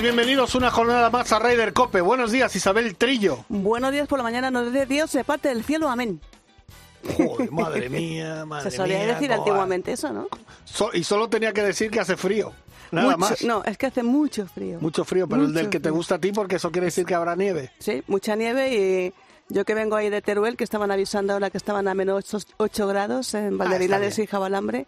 [0.00, 2.00] Días, bienvenidos una jornada más a Raider Cope.
[2.00, 3.44] Buenos días, Isabel Trillo.
[3.48, 6.20] Buenos días por la mañana, nos dice Dios se parte del cielo, amén.
[7.16, 10.28] Joder, madre mía, madre Se solía mía, decir antiguamente eso, ¿no?
[10.64, 12.52] So- y solo tenía que decir que hace frío.
[12.90, 13.44] Nada Mucho- más.
[13.44, 14.78] No, es que hace mucho frío.
[14.80, 17.14] Mucho frío, pero el del que te gusta a ti porque eso quiere decir que
[17.14, 17.70] habrá nieve.
[17.78, 19.14] Sí, mucha nieve y
[19.52, 22.24] yo que vengo ahí de Teruel, que estaban avisando ahora que estaban a menos
[22.56, 24.24] 8, grados en Valdevinales bien.
[24.24, 24.86] y Jabalambre,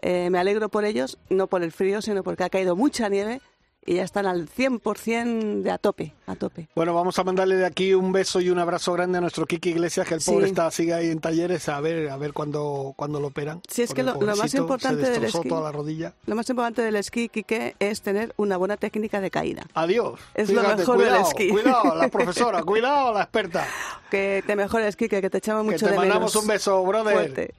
[0.00, 3.40] eh, me alegro por ellos, no por el frío, sino porque ha caído mucha nieve
[3.86, 6.68] y ya están al 100% de a tope, a tope.
[6.74, 9.70] Bueno, vamos a mandarle de aquí un beso y un abrazo grande a nuestro Kiki
[9.70, 10.30] Iglesias, que el Sí.
[10.30, 13.60] pobre está sigue ahí en talleres a ver a ver cuándo, cuándo lo operan.
[13.68, 16.12] Sí, es que lo- lo más importante del esquí- toda la rodilla.
[16.26, 19.64] Lo más importante del esquí, Quique, es tener una buena técnica de caída.
[19.74, 20.18] Adiós.
[20.34, 21.48] Es lo Fíjate, mejor del cuidado, esquí.
[21.50, 22.08] Cuidado, la
[22.48, 23.66] profesora, cuidado, la experta.
[24.10, 26.36] Que te mejores, Quique, que te echamos Que mucho te de mandamos menos.
[26.42, 27.14] un beso, brother.
[27.14, 27.54] Fuerte.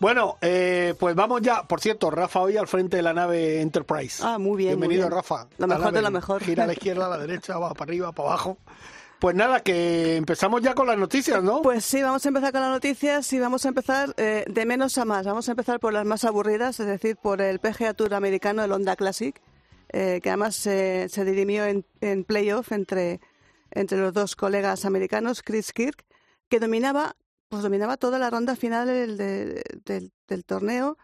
[0.00, 1.62] Bueno, eh, pues vamos ya.
[1.64, 4.22] Por cierto, Rafa hoy al frente de la nave Enterprise.
[4.24, 5.12] Ah, muy bien, muy Bienvenido, bien.
[5.16, 5.46] Rafa.
[5.58, 6.42] Lo La mejor de lo mejor.
[6.42, 8.56] Gira a la izquierda, a la derecha, va para arriba, para abajo.
[9.18, 11.60] Pues nada, que empezamos ya con las noticias, ¿no?
[11.60, 14.96] Pues sí, vamos a empezar con las noticias y vamos a empezar eh, de menos
[14.96, 15.26] a más.
[15.26, 18.72] Vamos a empezar por las más aburridas, es decir, por el PGA Tour americano, el
[18.72, 19.38] Honda Classic,
[19.90, 23.20] eh, que además se- se dirimió en, en playoff entre,
[23.72, 26.06] entre los dos colegas americanos, Chris Kirk,
[26.48, 27.14] que dominaba,
[27.50, 30.96] pues dominaba toda la ronda final del, de- del- del torneo,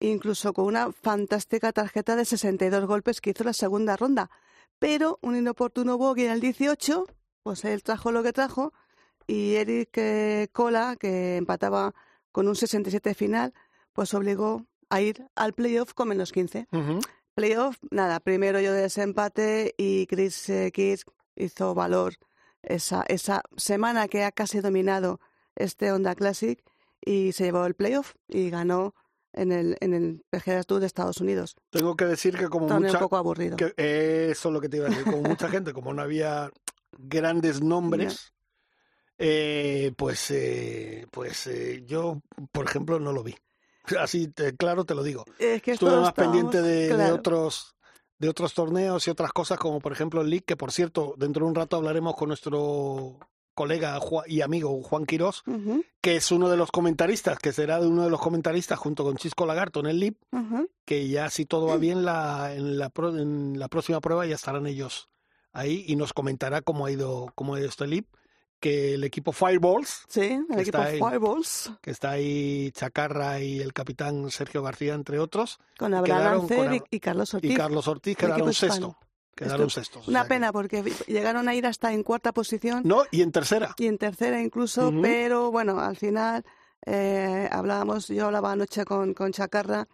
[0.00, 4.30] incluso con una fantástica tarjeta de 62 golpes que hizo la segunda ronda.
[4.78, 7.04] Pero un inoportuno bogey en el 18,
[7.42, 8.72] pues él trajo lo que trajo
[9.26, 11.94] y Eric eh, Cola, que empataba
[12.32, 13.52] con un 67 final,
[13.92, 16.66] pues obligó a ir al playoff con menos 15.
[16.72, 17.00] Ujú.
[17.34, 22.14] Playoff, nada, primero yo de desempate y Chris eh, Kirk hizo valor
[22.62, 25.20] esa, esa semana que ha casi dominado
[25.62, 26.62] este Honda Classic
[27.04, 28.94] y se llevó el playoff y ganó
[29.32, 31.56] en el, en el PGA Tour de Estados Unidos.
[31.70, 32.92] Tengo que decir que como mucha...
[32.92, 33.56] un poco aburrido.
[33.56, 33.74] que-
[34.30, 35.04] eso es lo que te iba a decir.
[35.04, 36.50] Como mucha gente, como no había
[36.98, 38.32] grandes nombres,
[39.18, 42.20] eh, pues, eh, pues eh, yo,
[42.52, 43.36] por ejemplo, no lo vi.
[43.98, 45.24] Así, te- claro, te lo digo.
[45.38, 47.76] Es que Estuve más pendiente de, otros
[48.18, 51.44] de otros torneos y otras cosas como por ejemplo el League, que por cierto, dentro
[51.46, 53.18] de un rato hablaremos con nuestro
[53.60, 55.42] colega y amigo Juan Quirós,
[56.00, 59.16] que es uno de los comentaristas, que será de uno de los comentaristas junto con
[59.16, 60.68] Chisco Lagarto en el ujú.
[60.86, 64.34] que ya si todo va bien la, en, la pro- en la próxima prueba ya
[64.36, 65.10] estarán ellos
[65.52, 68.06] ahí y nos comentará cómo ha ido, cómo ha ido este League,
[68.60, 70.98] que el equipo Fireballs, Sí, el Está equipo ahí.
[70.98, 76.48] Fireballs, que está ahí Chacarra y el capitán Sergio García, entre otros, con Abraham quedaron
[76.48, 77.50] con Lancer y, Carlos Ortiz.
[77.50, 78.96] y Carlos Ortiz quedaron sexto.
[79.34, 80.06] Quedaron Esto- sextos.
[80.06, 82.82] o Una que- pena porque llegaron a ir hasta en cuarta posición.
[82.84, 83.74] No, y en tercera.
[83.78, 86.44] y en tercera incluso, pero bueno, al final
[86.86, 89.86] eh, hablábamos, yo hablaba anoche con, con Chacarra,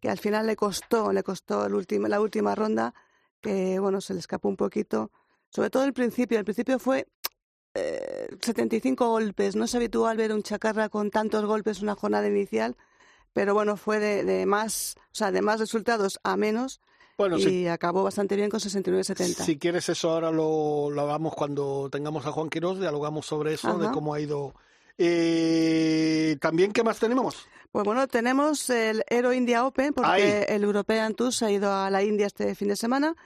[0.00, 2.94] que al final le costó, le costó el último, la última ronda,
[3.40, 5.10] que bueno, se le escapó un poquito,
[5.50, 7.06] sobre todo el principio, el principio fue
[7.74, 12.28] eh, 75 golpes, no es habitual ver un Chacarra con tantos golpes en una jornada
[12.28, 12.76] inicial,
[13.32, 16.80] pero bueno, fue de, de más, o sea, de más resultados a menos
[17.16, 19.44] Bueno, y si, acabó bastante bien con 69-70.
[19.44, 23.78] si quieres eso ahora lo, lo hagamos cuando tengamos a Juan Quirós, dialogamos sobre eso,
[23.78, 24.54] de cómo ha ido.
[24.98, 27.46] Eh, También, ¿qué más tenemos?
[27.70, 30.44] Pues bueno, tenemos el Aero India Open, porque Ahí.
[30.48, 33.16] el European Tour se ha ido a la India este fin de semana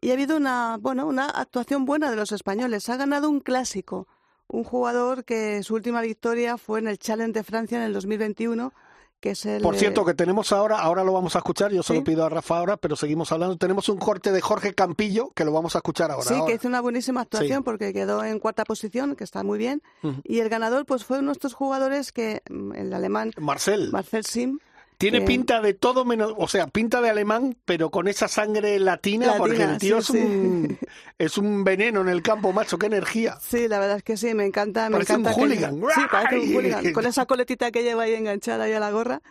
[0.00, 2.88] y ha habido una, bueno, una actuación buena de los españoles.
[2.88, 4.08] Ha ganado un clásico,
[4.48, 8.72] un jugador que su última victoria fue en el Challenge de Francia en el 2021,
[9.20, 9.62] que es el...
[9.62, 12.28] Por cierto, que tenemos ahora, ahora lo vamos a escuchar, yo se lo pido a
[12.28, 13.56] Rafa ahora, pero seguimos hablando.
[13.56, 16.26] Tenemos un corte de Jorge Campillo que lo vamos a escuchar ahora.
[16.26, 16.46] Sí, ahora.
[16.46, 17.64] que hizo una buenísima actuación Sí.
[17.64, 19.82] porque quedó en cuarta posición, que está muy bien.
[20.24, 23.90] Y el ganador pues fue uno de estos jugadores que mm, el alemán Marcel.
[23.92, 24.58] Marcel Sim
[25.00, 28.78] Tiene que- pinta de todo menos, o sea, pinta de alemán, pero con esa sangre
[28.78, 30.78] latina, porque Latina, el tío sí, es, un,
[31.18, 33.38] es un veneno en el campo, macho, qué energía.
[33.40, 34.88] Sí, la verdad es que sí, me encanta.
[34.90, 35.80] Me Parece un que- hooligan.
[35.94, 36.92] Sí, parece un hooligan.
[36.92, 39.22] Con esa coletita que lleva ahí enganchada ahí a la gorra.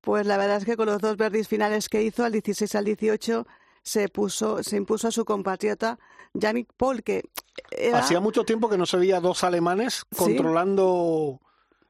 [0.00, 2.84] Pues la verdad es que con los dos verdis finales que hizo, al 16 al
[2.84, 3.46] 18,
[3.82, 5.98] se puso, se impuso a su compatriota
[6.34, 7.24] Yannick Paul, que
[7.72, 11.40] era Hacía mucho tiempo que no se veía dos alemanes controlando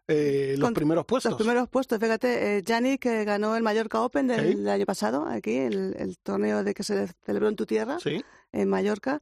[0.08, 1.32] eh, los Con- primeros puestos.
[1.32, 1.99] los primeros puestos.
[1.99, 4.69] Fíjate, eh, Yannick eh, ganó el Mallorca Open del Sí.
[4.69, 8.23] año pasado, aquí, el, el torneo de que se celebró en tu tierra, Sí.
[8.53, 9.20] en Mallorca.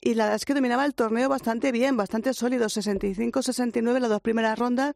[0.00, 4.20] y la verdad es que dominaba el torneo bastante bien, bastante sólido, 65-69 las dos
[4.20, 4.94] primeras rondas,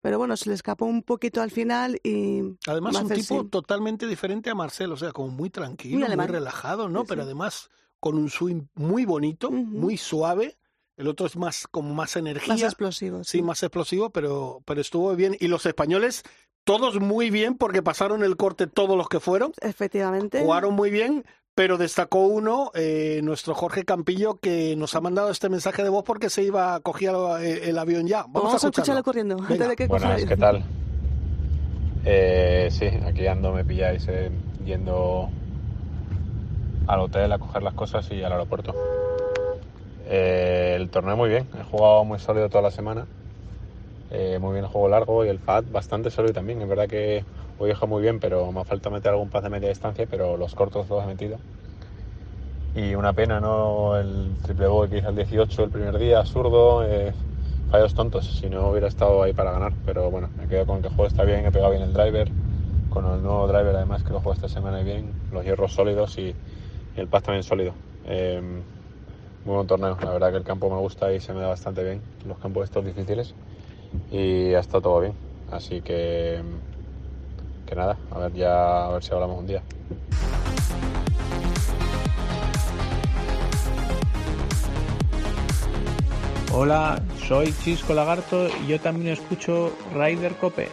[0.00, 2.42] pero bueno, se le escapó un poquito al final y...
[2.66, 7.04] Además, un tipo totalmente diferente a Marcel, o sea, como muy tranquilo, muy, relajado, ¿no?
[7.04, 7.68] pero además
[8.00, 10.57] con un swing muy bonito, muy suave.
[10.98, 12.54] El otro es más como más energía.
[12.54, 13.22] Más explosivo.
[13.22, 15.36] Sí, más explosivo, pero, pero estuvo bien.
[15.38, 16.24] Y los españoles,
[16.64, 19.52] todos muy bien, porque pasaron el corte todos los que fueron.
[19.60, 20.40] Efectivamente.
[20.40, 21.24] Jugaron muy bien,
[21.54, 26.02] pero destacó uno, eh, nuestro Jorge Campillo, que nos ha mandado este mensaje de voz
[26.02, 28.24] porque se iba a coger el, avión ya.
[28.28, 29.36] Vamos, a, escucharlo corriendo.
[29.36, 30.64] Buenas, ¿qué tal?
[32.04, 34.32] Eh, sí, aquí ando, me pilláis eh,
[34.64, 35.30] yendo
[36.88, 38.74] al hotel a coger las cosas y al aeropuerto.
[40.80, 43.06] El torneo muy bien, he jugado muy sólido toda la semana.
[44.10, 46.62] muy bien el juego largo y el pad bastante sólido también.
[46.62, 47.24] Es verdad que
[47.60, 50.36] Hoy he muy bien, pero me ha falta meter algún paz de media distancia, pero
[50.36, 51.38] los cortos los he metido.
[52.76, 53.96] Y una pena, ¿no?
[53.96, 57.12] El triple bogey que hice al 18 el primer día, zurdo, eh,
[57.68, 59.72] fallos tontos, si no hubiera estado ahí para ganar.
[59.84, 62.30] Pero bueno, me quedo con que el juego está bien, he pegado bien el driver,
[62.90, 66.32] con el nuevo driver además que lo juego esta semana bien, los hierros sólidos y,
[66.94, 67.74] el paz también sólido.
[68.06, 68.62] Em,
[69.48, 71.82] muy buen torneo, la verdad que el campo me gusta y se me da bastante
[71.82, 73.34] bien, los campos estos difíciles
[74.10, 75.14] y ha estado todo bien.
[75.50, 76.42] Así que
[77.66, 79.62] que nada, a ver ya a ver si hablamos un día.
[86.52, 90.68] Hola, soy Chisco Lagarto y yo también escucho Rider Cope.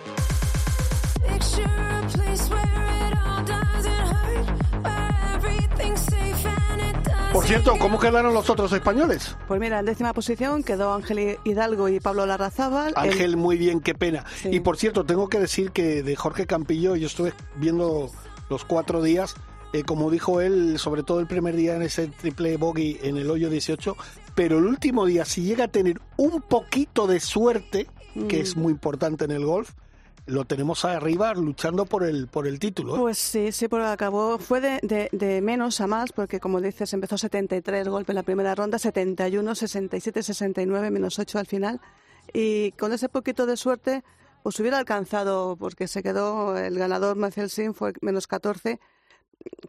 [7.35, 9.35] Por cierto, ¿cómo quedaron los otros españoles?
[9.49, 12.93] Pues mira, en décima posición quedó Ángel Hidalgo y Pablo Larrazábal.
[12.95, 14.23] Ángel, muy bien, qué pena.
[14.45, 18.09] Y por cierto, tengo que decir que de Jorge Campillo, yo estuve viendo
[18.49, 19.35] los cuatro días,
[19.73, 23.29] eh, como dijo él, sobre todo el primer día en ese triple bogey en el
[23.29, 23.97] hoyo 18,
[24.33, 27.87] pero el último día, si llega a tener un poquito de suerte,
[28.29, 28.61] que es mm.
[28.61, 29.71] muy importante en el golf,
[30.25, 32.95] lo tenemos arriba luchando por el por el título.
[32.95, 32.99] ¿eh?
[32.99, 37.17] Pues sí, sí, porque acabó, fue de, de, menos a más, porque como dices, empezó
[37.17, 41.81] 73 golpes en la primera ronda, 71, 67, 69, menos 8 al final.
[42.33, 44.03] Y con ese poquito de suerte,
[44.41, 48.79] pues hubiera alcanzado, porque se quedó el ganador, Marcel Sim, fue menos 14.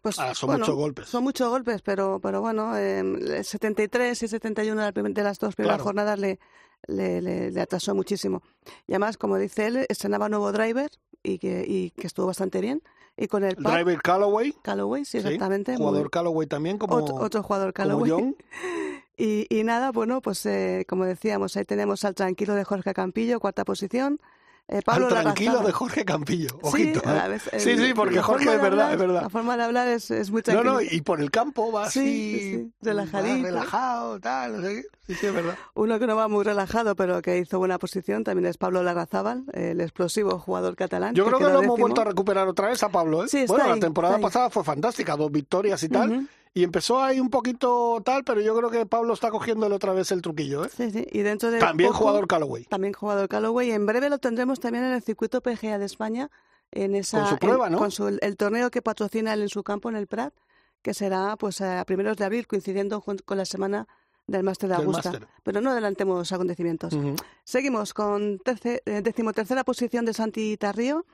[0.01, 1.09] Pues, ah, son muchos golpes.
[1.09, 6.19] Son muchos golpes, pero, pero bueno, eh, 73 y 71 de las dos primeras jornadas
[6.19, 6.39] le,
[6.87, 8.43] le, le, atrasó muchísimo.
[8.87, 10.91] Y además, como dice él, estrenaba nuevo driver
[11.23, 12.83] y que, y que estuvo bastante bien.
[13.17, 14.53] Y con el driver Callaway.
[14.63, 15.77] Callaway, sí, exactamente.
[15.77, 18.37] jugador Callaway también, como otro, jugador Callaway.
[19.17, 23.41] y, y nada, bueno, pues eh, como decíamos, ahí tenemos al tranquilo de Jorge Campillo,
[23.41, 24.21] cuarta posición.
[24.69, 27.01] Eh, Pablo tranquilo de Jorge Campillo, ojito.
[27.05, 27.39] ¿eh?
[27.59, 29.23] Sí, sí, porque Jorge es verdad, es verdad.
[29.23, 30.73] La forma de hablar es, es muy tranquilo.
[30.73, 33.47] No, no, y por el campo va así, relajadito.
[33.47, 35.57] relajado, tal, no sé Sí, sí, es verdad.
[35.75, 39.45] Uno que no va muy relajado, pero que hizo buena posición, también es Pablo Larrazábal,
[39.53, 41.15] el explosivo jugador catalán.
[41.15, 43.47] Yo creo que lo hemos vuelto a recuperar otra vez a Pablo, ¿eh?
[43.47, 46.29] bueno, la temporada pasada fue fantástica, dos victorias y tal.
[46.57, 50.11] Y empezó ahí un poquito tal, pero yo creo que Pablo está cogiéndole otra vez
[50.11, 50.71] el truquillo, ¿eh?
[50.75, 51.07] Sí, sí.
[51.13, 52.65] Y dentro de también jugador Callaway.
[52.65, 53.73] También jugador Callaway.
[53.73, 56.31] En breve lo tendremos también en el circuito PGA de España.
[56.73, 57.77] En esa, con su prueba, ¿no?
[57.77, 57.91] Con
[58.23, 60.33] el torneo que patrocina él en su campo, en el Prat,
[60.81, 63.87] que será pues a primeros de abril, coincidiendo con la semana
[64.27, 65.13] del Máster de Augusta.
[65.43, 66.97] Pero no adelantemos acontecimientos.
[67.45, 71.05] Seguimos con terce, eh, decimotercera posición de Santi Tarrío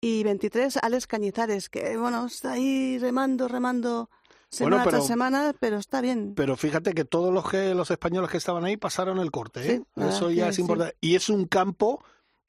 [0.00, 4.10] y 23 Alex Cañizares, que bueno, está ahí remando, remando
[4.50, 6.34] semana tras semana, pero está bien.
[6.34, 9.82] Pero fíjate que todos los que los españoles que estaban ahí pasaron el corte, ¿eh?
[9.96, 10.96] Eso ya es importante.
[11.00, 12.02] Y es un campo,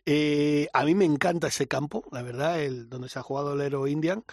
[0.05, 3.61] eh, a mí me encanta ese campo, la verdad, el donde se ha jugado el
[3.61, 4.23] Aero Indian.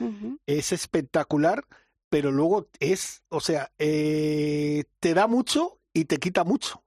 [0.46, 1.64] Es espectacular,
[2.08, 6.82] pero luego es, o sea, eh, te da mucho y te quita mucho.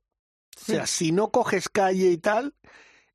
[0.62, 2.53] O sea, si no coges calle y tal,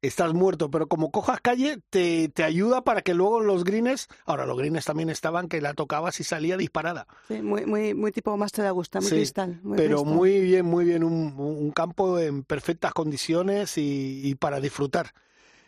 [0.07, 4.47] estás muerto, pero como cojas calle, te, te ayuda para que luego los greens, ahora
[4.47, 7.07] los greens también estaban que la tocabas y salía disparada.
[7.29, 9.61] Sí, muy, muy, muy tipo más te gusta, muy cristal.
[9.77, 15.13] pero muy bien, muy bien, un, un, campo en perfectas condiciones y, y para disfrutar.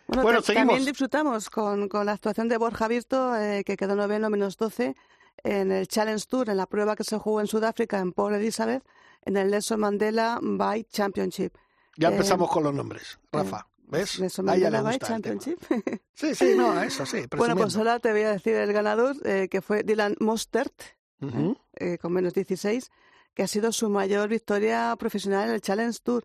[0.08, 4.56] Bueno, también disfrutamos con, con, la actuación de Borja Virto, eh, que quedó noveno menos
[4.56, 4.94] 12
[5.42, 8.84] en el Challenge Tour, en la prueba que se jugó en Sudáfrica, en Port Elizabeth,
[9.24, 11.52] en el Nelson Mandela Bike Championship.
[11.96, 13.66] Ya empezamos eh, con los nombres, Rafa.
[13.88, 14.38] ¿Ves?
[14.38, 15.58] A ella le gusta Championship.
[16.14, 17.26] Sí, sí, no, eso sí.
[17.36, 20.72] Bueno, pues ahora te voy a decir el ganador, eh, que fue Dylan Mostert,
[21.74, 22.90] eh, con menos 16,
[23.34, 26.24] que ha sido su mayor victoria profesional en el Challenge Tour.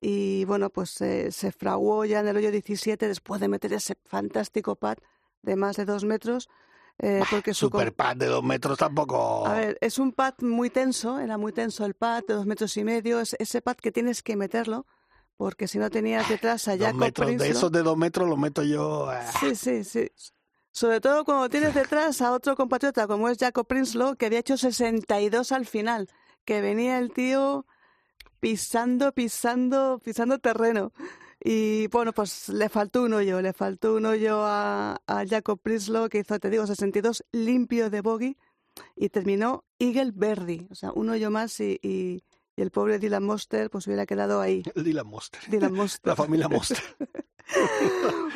[0.00, 3.96] Y bueno, pues eh, se fraguó ya en el hoyo 17 después de meter ese
[4.04, 4.96] fantástico pad
[5.42, 6.48] de más de dos metros.
[6.98, 9.46] Eh, porque su Super pad de dos metros tampoco.
[9.46, 12.74] A ver, es un pad muy tenso, era muy tenso el pad de dos metros
[12.78, 14.86] y medio, es ese pad que tienes que meterlo,
[15.36, 17.58] porque si no tenías detrás a Jacob metros, de Prinsloo.
[17.58, 19.08] esos de dos metros los meto yo.
[19.10, 19.30] ah.
[19.40, 20.10] Sí, sí, sí.
[20.70, 24.56] Sobre todo cuando tienes detrás a otro compatriota como es Jacob Prinsloo, que había hecho
[24.56, 26.08] 62 al final,
[26.44, 27.66] que venía el tío
[28.40, 30.92] pisando, pisando, pisando terreno.
[31.42, 36.08] Y bueno, pues le faltó un hoyo, le faltó un hoyo a, a Jacob Prinsloo,
[36.08, 38.36] que hizo, te digo, 62 limpio de bogey
[38.94, 42.24] y terminó Eagle Verdi, o sea, un hoyo más y, y,
[42.56, 44.62] y el pobre Dylan Monster pues hubiera quedado ahí.
[44.74, 45.40] Dylan Monster.
[45.48, 46.06] Dylan Monster.
[46.10, 46.78] La familia Monster.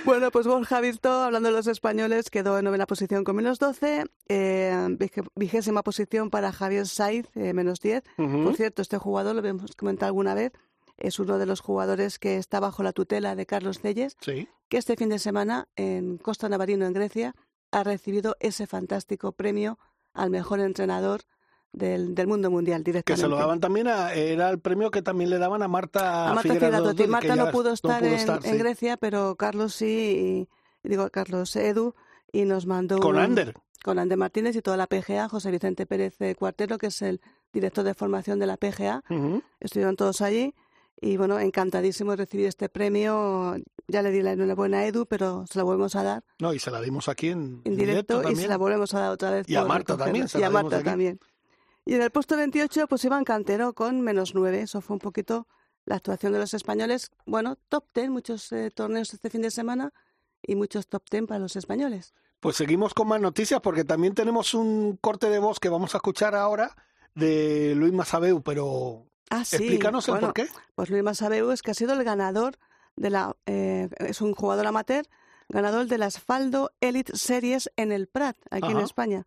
[0.05, 4.05] Bueno, pues Borja Virto, hablando de los españoles, quedó en novena posición con menos 12,
[4.29, 4.97] eh,
[5.35, 8.05] vigésima posición para Javier Saiz, eh, menos 10.
[8.19, 8.45] Ujú.
[8.45, 10.53] Por cierto, este jugador, lo hemos comentado alguna vez,
[10.97, 14.49] es uno de los jugadores que está bajo la tutela de Carlos Celles, Sí.
[14.69, 17.35] que este fin de semana en Costa Navarino, en Grecia,
[17.73, 19.79] ha recibido ese fantástico premio
[20.15, 21.23] al mejor entrenador
[21.73, 23.23] del, del mundo mundial Que directamente.
[23.23, 24.13] se lo daban también a.
[24.13, 26.59] Era el premio que también le daban a Marta, a Marta
[26.95, 28.59] que Marta no pudo estar, en, estar, en sí.
[28.59, 30.47] Grecia, pero Carlos sí,
[30.83, 31.95] y, y digo Carlos Edu,
[32.33, 33.55] y nos mandó Con un- Ander.
[33.85, 37.21] con Ander Martínez y toda la PGA, José Vicente Pérez Cuartero, que es el
[37.53, 39.03] director de formación de la PGA.
[39.09, 39.43] Ujú.
[39.61, 40.55] Estuvieron todos allí
[41.01, 43.57] y bueno, encantadísimo de recibir este premio.
[43.89, 46.59] Ya le di la enhorabuena a Edu, pero se la volvemos a dar No, y
[46.59, 48.43] se la dimos aquí en, en directo, y también.
[48.43, 49.49] se la volvemos a dar otra vez.
[49.49, 50.05] Y a Marta recogerla.
[50.05, 50.85] también, se Y la a dimos Marta aquí.
[50.85, 51.21] también.
[51.91, 54.61] Y en el puesto 28, pues Iván Cantero con menos 9.
[54.61, 55.49] Eso fue un poquito
[55.87, 57.11] la actuación de los españoles.
[57.27, 59.93] Bueno, top 10, muchos eh, torneos este fin de semana
[60.41, 62.15] y muchos top 10 para los españoles.
[62.39, 65.99] Pues seguimos con más noticias porque también tenemos un corte de voz que vamos a
[65.99, 66.77] escuchar ahora
[67.17, 69.57] de Luis Masabeu, pero Ah, sí.
[69.57, 70.47] explícanos el bueno, por qué.
[70.77, 72.57] Pues Luis Masabeu es que ha sido el ganador
[72.95, 73.37] de la.
[73.47, 75.07] eh, es un jugador amateur,
[75.49, 78.79] ganador de las Faldo Elite Series en el Prat, aquí en.
[78.79, 79.27] España.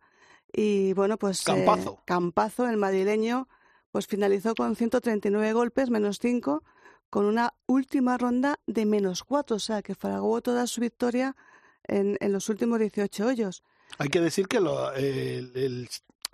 [0.56, 1.40] Y bueno, pues.
[1.40, 2.00] eh, Campazo.
[2.04, 3.48] Campazo, el madrileño,
[3.90, 6.62] pues finalizó con 139 golpes, menos 5,
[7.10, 11.36] con una última ronda de menos 4, o sea, que fraguó toda su victoria
[11.84, 13.62] en, en los últimos 18 hoyos.
[13.98, 15.88] Hay que decir que lo- el, el-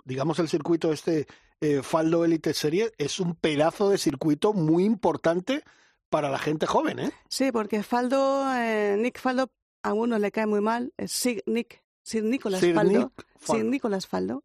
[0.05, 1.27] digamos el circuito este
[1.59, 5.63] eh, Faldo Elite Serie es un pedazo de circuito muy importante
[6.09, 7.11] para la gente joven, ¿eh?
[7.29, 9.51] Sí, porque Faldo, eh, Nick Faldo,
[9.83, 13.11] a algunos le cae muy mal, es Sig, Nick, Sir Nicolás Sir Faldo.
[13.15, 13.63] Sir Faldo.
[13.69, 14.43] Nicolás Faldo.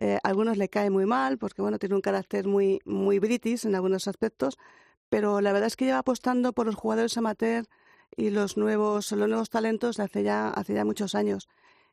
[0.00, 3.66] Eh, a algunos le cae muy mal porque bueno tiene un carácter muy muy british
[3.66, 4.56] en algunos aspectos,
[5.08, 7.66] pero la verdad es que lleva apostando por los jugadores amateur
[8.16, 11.48] y los nuevos los nuevos talentos hace ya hace ya muchos años.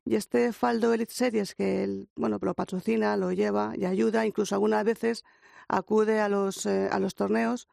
[0.08, 4.54] Y este Faldo Elite Series que él bueno lo patrocina, lo lleva y ayuda, incluso
[4.54, 5.24] algunas veces
[5.68, 7.68] acude a los eh, a los torneos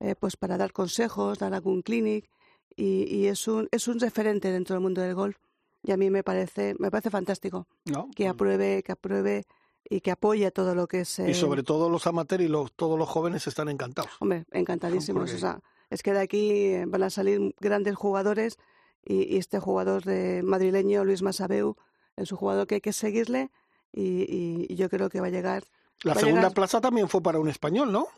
[0.00, 2.30] eh, pues para dar consejos, dar algún clinic
[2.76, 5.38] y, y es un es un referente dentro del mundo del golf
[5.82, 8.08] y a mí me parece me parece fantástico ¿no?
[8.14, 9.44] que apruebe, que apruebe
[9.90, 11.18] y que apoye todo lo que es.
[11.20, 14.10] Y sobre todo los amateurs y los, todos los jóvenes están encantados.
[14.20, 15.22] Hombre, encantadísimos.
[15.22, 18.58] Porque- O sea, es que de aquí eh, van a salir grandes jugadores
[19.04, 21.76] y, y este jugador de madrileño, Luis Masabeu,
[22.16, 23.50] es un jugador que hay que seguirle
[23.92, 25.64] y, y- y yo creo que va a llegar.
[26.02, 28.08] La Va segunda llegar- plaza también fue para un español, ¿no?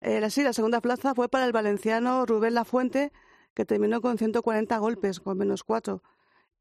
[0.00, 3.12] Eh, sí, la segunda plaza fue para el valenciano Rubén Lafuente,
[3.54, 6.02] que terminó con 140 golpes, con menos cuatro.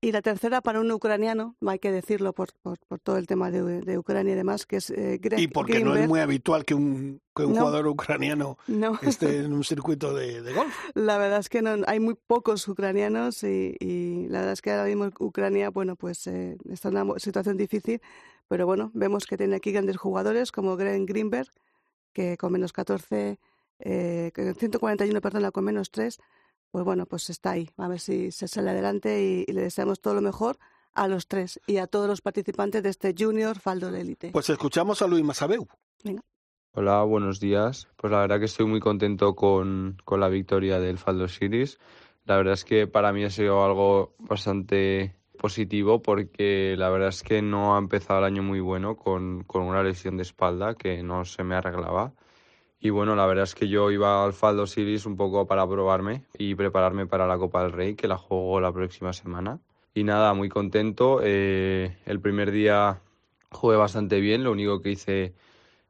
[0.02, 3.52] Y la tercera para un ucraniano, hay que decirlo por, por, por todo el tema
[3.52, 6.64] de, de Ucrania y demás, que es eh, Greg Y porque no es muy habitual
[6.64, 7.60] que un, que un No.
[7.60, 8.98] jugador ucraniano No.
[9.02, 10.74] esté en un circuito de, de golf.
[10.96, 14.72] La verdad es que no, hay muy pocos ucranianos y, y la verdad es que
[14.72, 18.02] ahora mismo Ucrania, bueno, pues eh, está en una situación difícil,
[18.48, 21.50] pero bueno, vemos que tiene aquí grandes jugadores como Greg Greenberg,
[22.14, 23.38] que con menos 14,
[23.80, 26.20] eh, con 141, perdón, con menos 3,
[26.72, 27.70] pues bueno, pues está ahí.
[27.78, 30.58] A ver si se sale adelante y, y le deseamos todo lo mejor
[30.94, 34.32] a los tres y a todos los participantes de este Junior Faldo de Elite.
[34.32, 35.68] Pues escuchamos a Luis Masabeu.
[36.74, 37.88] Hola, buenos días.
[37.98, 41.80] Pues la verdad que estoy muy contento con, con la victoria del Faldo Series.
[42.26, 47.24] La verdad es que para mí ha sido algo bastante positivo porque la verdad es
[47.24, 51.02] que no ha empezado el año muy bueno con, con una lesión de espalda que
[51.02, 52.14] no se me arreglaba.
[52.80, 56.24] Y bueno, la verdad es que yo iba al Faldo Series un poco para probarme
[56.38, 59.60] y prepararme para la Copa del Rey, que la juego la próxima semana.
[59.94, 61.20] Y nada, muy contento.
[61.22, 63.02] Eh, el primer día
[63.52, 65.34] jugué bastante bien, lo único que hice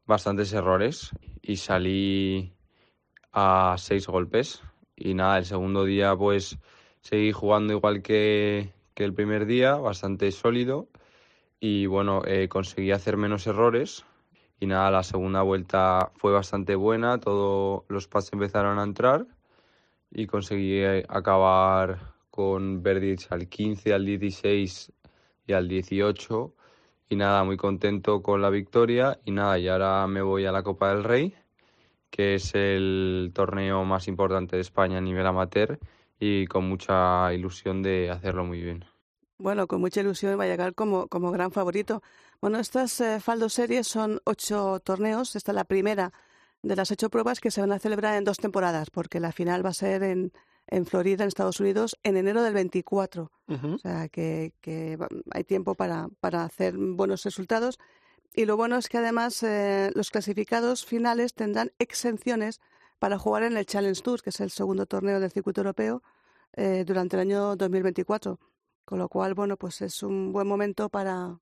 [0.07, 1.11] bastantes errores
[1.43, 2.53] y salí
[3.33, 4.63] a seis golpes.
[4.95, 6.57] Y nada, el segundo día pues
[7.01, 10.87] seguí jugando igual que, que el primer día, bastante sólido.
[11.59, 14.05] Y bueno, eh, conseguí hacer menos errores.
[14.59, 19.25] Y nada, la segunda vuelta fue bastante buena, todos los pads empezaron a entrar
[20.11, 24.91] y conseguí eh, acabar con verdicts al 15, al 16
[25.47, 26.53] y al 18
[27.11, 30.61] y nada, muy contento con la victoria y nada, y ahora me voy a la
[30.61, 31.33] Copa del Rey,
[32.11, 35.79] que es el torneo más importante de España a nivel amateur
[36.19, 38.85] y con mucha ilusión de hacerlo muy bien.
[39.39, 42.03] Bueno, con mucha ilusión va a llegar como, como gran favorito.
[42.41, 45.35] Bueno, estas eh, Faldo Series son ocho torneos.
[45.35, 46.13] Esta es la primera
[46.61, 49.65] de las ocho pruebas que se van a celebrar en dos temporadas, porque la final
[49.65, 50.31] va a ser en,
[50.67, 53.31] en Florida, en Estados Unidos, en enero del 24.
[53.47, 54.97] O sea, que, que,
[55.31, 57.77] hay tiempo para, para hacer buenos resultados.
[58.33, 62.61] Y lo bueno es que además eh, los clasificados finales tendrán exenciones
[62.99, 66.03] para jugar en el Challenge Tour, que es el segundo torneo del circuito europeo,
[66.53, 68.39] eh, durante el año 2024.
[68.85, 71.39] Con lo cual, bueno, pues es un buen momento para,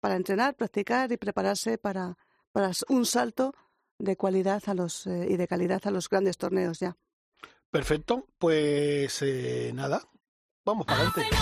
[0.00, 2.16] para entrenar, practicar y prepararse para,
[2.52, 3.54] para un salto
[3.98, 6.96] de cualidad a los, eh, y de calidad a los grandes torneos ya.
[7.70, 10.02] Perfecto, pues eh, nada,
[10.64, 11.36] vamos para adelante.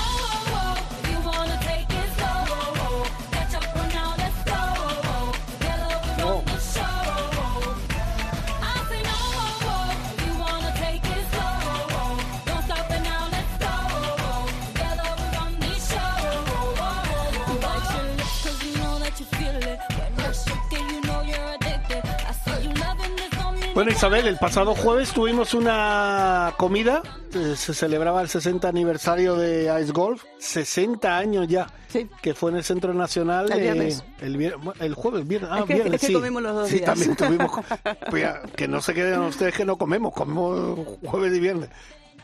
[23.79, 27.01] Bueno, Isabel, el pasado jueves tuvimos una comida,
[27.33, 32.09] eh, se celebraba el 60 aniversario de Ice Golf, 60 años ya, sí.
[32.21, 34.03] que fue en el Centro Nacional el viernes.
[34.21, 36.13] el, el, jueves, viernes, ah, es que, viernes, es que sí.
[36.13, 36.87] comimos los dos sí, días.
[36.87, 37.53] también tuvimos,
[38.11, 41.71] pues ya, que no se queden ustedes que no comemos, comemos jueves y viernes.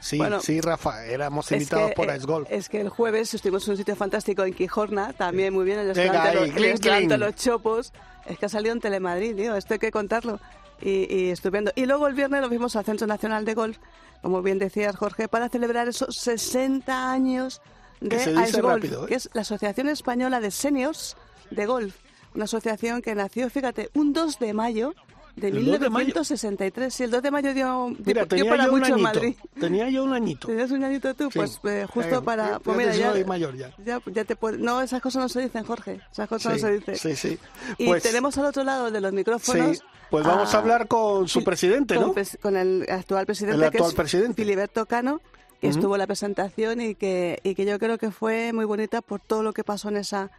[0.01, 2.49] Sí, Bueno, sí, Rafa, éramos Es invitados que, por Ice Golf.
[2.51, 5.95] Es que el jueves estuvimos en un sitio fantástico en Quijorna, también muy bien, el
[5.95, 7.21] restaurante, los.
[7.21, 7.93] Los Chopos.
[8.27, 10.41] Es que ha salido en Telemadrid, tío, esto hay que contarlo.
[10.81, 11.73] Y, y estupendo.
[11.77, 13.79] Y luego el viernes nos fuimos al Centro Nacional de Golf,
[14.23, 17.63] como bien decías, Jorge, para celebrar esos 60 años
[18.01, 19.09] de Ice Golf, rápido, ¿eh?
[19.09, 21.17] que es la Asociación Española de Seniors
[21.51, 21.97] de Golf.
[22.35, 24.95] Una asociación que nació, fíjate, un 2 de mayo
[25.37, 26.07] de ¿El 2 de mayo?
[26.07, 26.95] 1963.
[26.95, 29.09] Sí, el 2 de mayo dio, Mira, dio tenía para yo un mucho en añito,
[29.15, 29.37] Madrid.
[29.59, 30.47] tenía yo un añito.
[30.49, 31.25] ¿Tenías un añito tú?
[31.31, 31.39] Sí.
[31.39, 32.59] Pues eh, justo Eh, para...
[32.61, 33.75] Pues mira, ya, soy mayor ya.
[33.85, 36.01] ya, ya te puede- No, esas cosas no se dicen, Jorge.
[36.13, 36.97] Esas cosas no Sí, se dicen.
[36.97, 37.39] sí, sí.
[37.79, 39.79] Y Pues- tenemos al otro lado de los micrófonos...
[39.79, 42.15] Sí, pues vamos a hablar con su presidente, con, ¿no?
[42.41, 44.35] con el actual presidente, El que actual es presidente.
[44.43, 45.21] Filiberto Cano,
[45.61, 49.01] que estuvo en la presentación y que, y que yo creo que fue muy bonita
[49.03, 50.31] por todo lo que pasó en esa,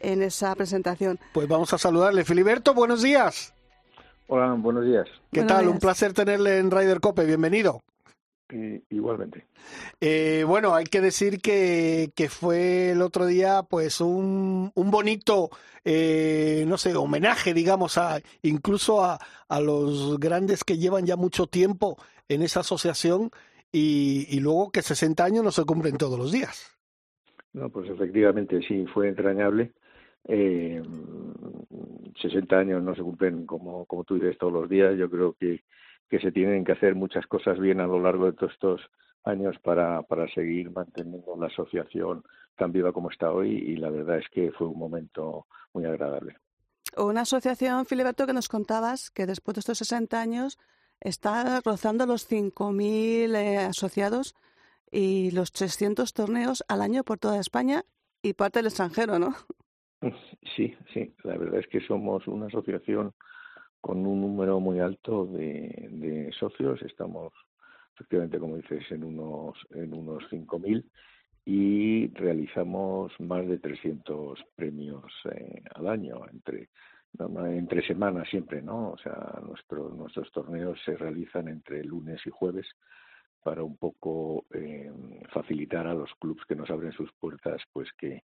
[0.00, 1.18] en esa presentación.
[1.32, 2.24] Pues vamos a saludarle.
[2.24, 3.54] Filiberto, buenos días.
[4.34, 5.06] Hola, buenos días.
[5.30, 5.64] ¿Qué Buenos tal?
[5.64, 5.74] días.
[5.74, 7.26] Un placer tenerle en Ryder Cope.
[7.26, 7.82] Bienvenido.
[8.88, 9.46] Igualmente.
[10.00, 15.50] Eh, bueno, hay que decir que, que fue el otro día, pues, un, un bonito,
[15.84, 19.18] eh, no sé, homenaje, digamos, a incluso a,
[19.48, 23.28] a los grandes que llevan ya mucho tiempo en esa asociación
[23.70, 26.74] y, y luego que 60 años no se cumplen todos los días.
[27.52, 29.72] No, pues efectivamente sí, fue entrañable.
[30.28, 30.82] Eh,
[32.20, 34.96] 60 años no se cumplen como, como tú dices todos los días.
[34.96, 35.64] Yo creo que,
[36.08, 38.80] que se tienen que hacer muchas cosas bien a lo largo de todos estos
[39.24, 42.24] años para, para seguir manteniendo la asociación
[42.56, 46.36] tan viva como está hoy y la verdad es que fue un momento muy agradable.
[46.96, 50.58] Una asociación, Filiberto, que nos contabas que después de estos 60 años
[51.00, 54.34] está rozando los 5.000 eh, asociados
[54.90, 57.84] y los 300 torneos al año por toda España
[58.20, 59.34] y parte del extranjero, ¿no?
[60.56, 63.12] Sí, sí, la verdad es que somos una asociación
[63.80, 66.82] con un número muy alto de, socios.
[66.82, 67.32] Estamos,
[67.94, 70.84] efectivamente, como dices, en unos en unos 5.000
[71.44, 76.68] y realizamos más de 300 premios eh, al año entre
[77.18, 78.92] entre semanas siempre, ¿no?
[78.92, 82.66] O sea, nuestro, nuestros torneos se realizan entre lunes y jueves
[83.42, 84.90] para un poco eh,
[85.30, 88.22] facilitar a los clubs que nos abren sus puertas, pues que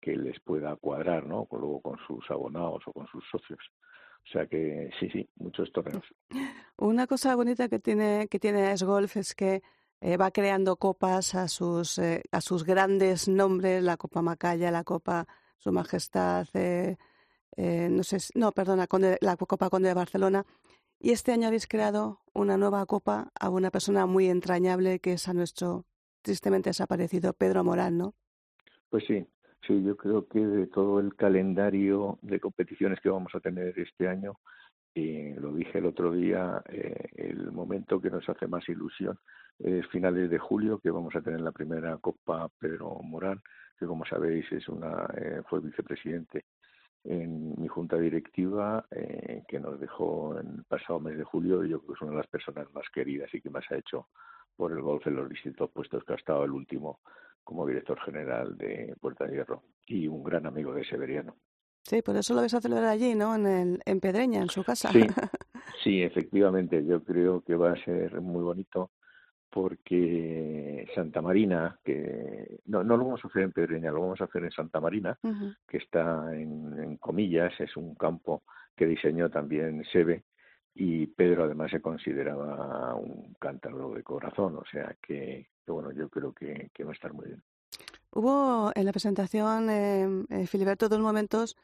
[0.00, 1.46] que les pueda cuadrar, ¿no?
[1.46, 3.60] Con- Luego con sus abonados o con sus socios.
[4.26, 6.04] O sea que sí, sí, muchos torneos.
[6.78, 9.62] Una cosa bonita que tiene que tiene Ice Golf es que
[10.00, 14.84] eh, va creando copas a sus eh, a sus grandes nombres, la Copa Macaya, la
[14.84, 15.26] Copa
[15.58, 16.96] Su Majestad, eh,
[17.56, 20.44] eh, no sé, si- no, perdona, Conde- la Copa Conde de Barcelona.
[20.98, 25.28] Y este año habéis creado una nueva copa a una persona muy entrañable que es
[25.28, 25.84] a nuestro
[26.22, 28.14] tristemente desaparecido Pedro Morán, ¿no?
[28.88, 29.26] Pues sí,
[29.66, 34.08] sí, yo creo que de todo el calendario de competiciones que vamos a tener este
[34.08, 34.38] año,
[34.94, 39.18] eh, lo dije el otro día, eh, el momento que nos hace más ilusión
[39.58, 43.40] es finales de julio, que vamos a tener la primera Copa Pedro Morán,
[43.78, 46.44] que como sabéis es una eh, fue vicepresidente
[47.04, 51.70] en mi junta directiva, eh, que nos dejó en el pasado mes de julio, y
[51.70, 54.08] yo creo que es una de las personas más queridas y que más ha hecho
[54.56, 57.00] por el golf en los distintos puestos que ha estado el último
[57.44, 61.36] como director general de Puerta de Hierro y un gran amigo de Severiano.
[61.82, 63.34] Sí, por eso lo vais a celebrar allí, ¿no?
[63.34, 64.90] En, el, en Pedreña, en su casa.
[64.90, 65.00] Sí,
[65.84, 66.84] sí, efectivamente.
[66.84, 68.90] Yo creo que va a ser muy bonito
[69.50, 74.24] porque Santa Marina, que no, no lo vamos a hacer en Pedreña, lo vamos a
[74.24, 75.16] hacer en Santa Marina,
[75.68, 78.42] que está en, en, comillas, es un campo
[78.74, 80.24] que diseñó también Sebe
[80.74, 86.08] y Pedro además se consideraba un cántaro de corazón, o sea que, que bueno, yo
[86.08, 87.42] creo que, que, va a estar muy bien.
[88.10, 91.56] Hubo en la presentación, eh, Filiberto, dos momentos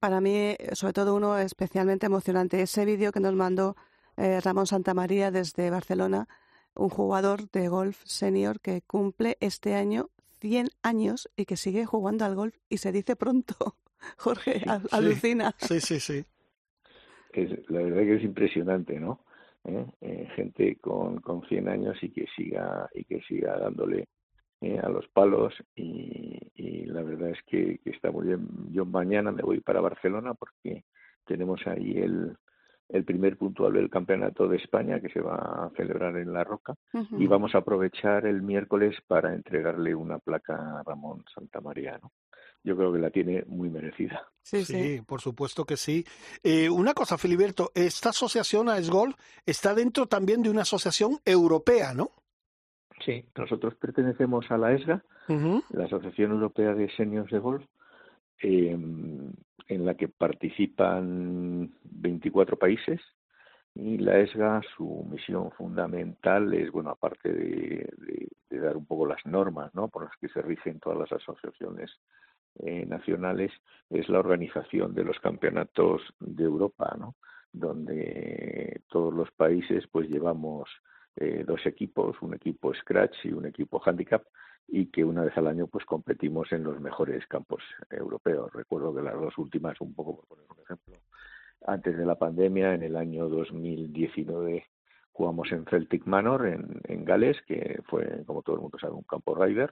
[0.00, 3.76] para mí, sobre todo uno especialmente emocionante, ese vídeo que nos mandó
[4.16, 6.28] eh, Ramón Santamaría desde Barcelona,
[6.74, 12.24] un jugador de golf senior que cumple este año 100 años y que sigue jugando
[12.24, 13.76] al golf y se dice pronto.
[14.18, 15.54] Jorge, Sí, alucina.
[15.58, 16.24] Sí, sí, sí.
[17.32, 19.20] Es, la verdad que es impresionante, ¿no?
[19.64, 19.86] ¿Eh?
[20.00, 24.08] Eh, gente con, con 100 años y que siga y que siga dándole
[24.60, 28.46] eh, a los palos y, y la verdad es que, que, está muy bien.
[28.70, 30.84] Yo mañana me voy para Barcelona porque
[31.24, 32.36] tenemos ahí el,
[32.88, 36.74] el primer puntual del Campeonato de España que se va a celebrar en La Roca
[36.94, 37.22] Uh -huh.
[37.22, 42.10] y vamos a aprovechar el miércoles para entregarle una placa a Ramón Santamaría, ¿no?
[42.64, 44.28] Yo creo que la tiene muy merecida.
[44.42, 45.02] Sí, Sí, sí.
[45.06, 46.04] por supuesto que sí.
[46.42, 49.14] Eh, una cosa, Filiberto, esta asociación AESGOL
[49.46, 52.10] está dentro también de una asociación europea, ¿no?
[53.04, 55.02] Sí, nosotros pertenecemos a la ESGA,
[55.70, 57.64] la Asociación Europea de Seniors de Golf,
[58.42, 63.00] eh, en la que participan 24 países
[63.74, 69.06] y la ESGA su misión fundamental es, bueno, aparte de, de, de dar un poco
[69.06, 69.88] las normas ¿no?
[69.88, 71.90] por las que se rigen todas las asociaciones
[72.60, 73.52] eh, nacionales,
[73.90, 77.14] es la organización de los campeonatos de Europa, ¿no?
[77.52, 80.68] donde todos los países pues llevamos
[81.16, 84.24] eh, dos equipos, un equipo Scratch y un equipo Handicap,
[84.68, 88.50] y que una vez al año pues competimos en los mejores campos europeos.
[88.52, 90.96] Recuerdo que las dos últimas, un poco por poner un ejemplo,
[91.66, 94.66] antes de la pandemia, en el año 2019
[95.12, 99.02] jugamos en Celtic Manor, en, en Gales, que fue, como todo el mundo sabe, un
[99.02, 99.70] campo rider,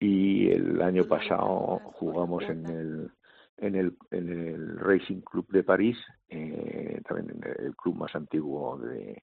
[0.00, 3.10] y el año pasado jugamos en el
[3.58, 5.96] en el, en el Racing Club de París,
[6.28, 9.24] eh, también el club más antiguo de,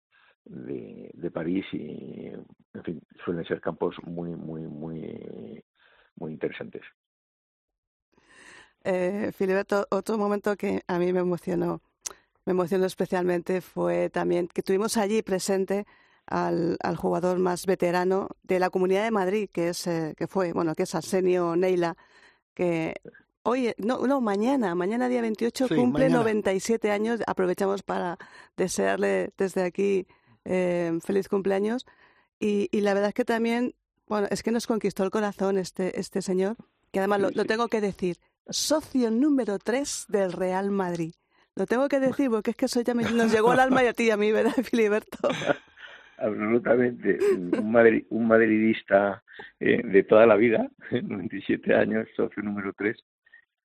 [0.46, 5.64] de, de, París y, en fin, suelen ser campos muy, muy, muy,
[6.16, 6.84] muy interesantes.
[8.84, 11.82] Eh, Filiberto, otro momento que a mí me emocionó,
[12.46, 15.86] me emocionó especialmente fue también que tuvimos allí presente
[16.30, 20.54] al, al jugador más veterano de la Comunidad de Madrid, que es eh, que fue,
[20.54, 21.98] bueno, que es Arsenio Neila,
[22.54, 22.96] que
[23.44, 26.24] Hoy, no, no, mañana, mañana día 28 Sí, cumple mañana.
[26.24, 27.22] 97 años.
[27.26, 28.18] Aprovechamos para
[28.58, 30.08] desearle desde aquí
[30.44, 31.86] eh, feliz cumpleaños.
[32.38, 33.76] Y, y, la verdad es que también,
[34.08, 36.58] bueno, es que nos conquistó el corazón este, este señor,
[36.92, 38.18] que además lo, lo tengo que decir,
[38.50, 41.14] socio número 3 del Real Madrid.
[41.56, 43.88] Lo tengo que decir porque es que eso ya me, nos llegó al alma y
[43.88, 45.30] a ti y a mí, ¿verdad, Filiberto?
[46.20, 47.18] Absolutamente.
[47.38, 49.24] Un, madri, un madridista
[49.60, 52.98] eh, de toda la vida, 97 años, socio número 3.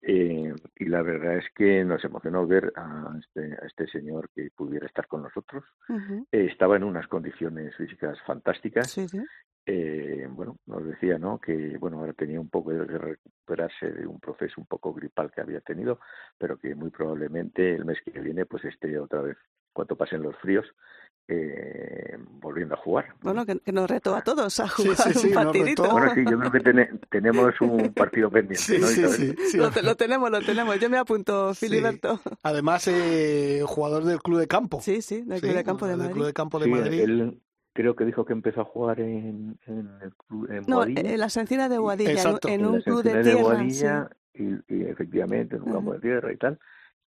[0.06, 4.50] Eh, y la verdad es que nos emocionó ver a este, a este señor que
[4.54, 5.64] pudiera estar con nosotros.
[5.88, 6.26] Uh -huh.
[6.30, 8.90] eh, estaba en unas condiciones físicas fantásticas.
[8.90, 9.18] Sí, sí.
[9.66, 11.40] Eh, bueno, nos decía, ¿no?
[11.40, 15.40] Que, bueno, ahora tenía un poco de recuperarse de un proceso un poco gripal que
[15.40, 16.00] había tenido,
[16.36, 19.38] pero que muy probablemente el mes que viene, pues esté otra vez,
[19.72, 20.66] cuando pasen los fríos,
[21.28, 22.03] eh,
[22.54, 23.06] volviendo a jugar.
[23.20, 25.90] Bueno, que, que, nos reto a todos a jugar sí, sí, sí, un partidito.
[25.90, 28.62] Bueno, sí, yo creo que ten tenemos un partido pendiente.
[28.62, 28.86] Sí, ¿no?
[28.86, 30.78] sí, sí, sí, lo, lo, tenemos, lo tenemos.
[30.78, 32.20] Yo me apunto, Filiberto.
[32.44, 34.80] Además, eh, jugador del Club de Campo.
[34.80, 36.08] Sí, sí, del Club de Campo de Madrid.
[36.08, 37.00] Del Club de Campo de sí, Madrid.
[37.00, 37.40] Él,
[37.72, 41.00] creo que dijo que empezó a jugar en, en el club en no, Boadilla.
[41.00, 42.46] en las encinas de Boadilla, Exacto.
[42.46, 43.42] en, en un club de de tierra.
[43.42, 44.44] Boadilla, sí.
[44.68, 45.96] y, y, efectivamente en un campo uh -huh.
[45.96, 46.58] de tierra y tal.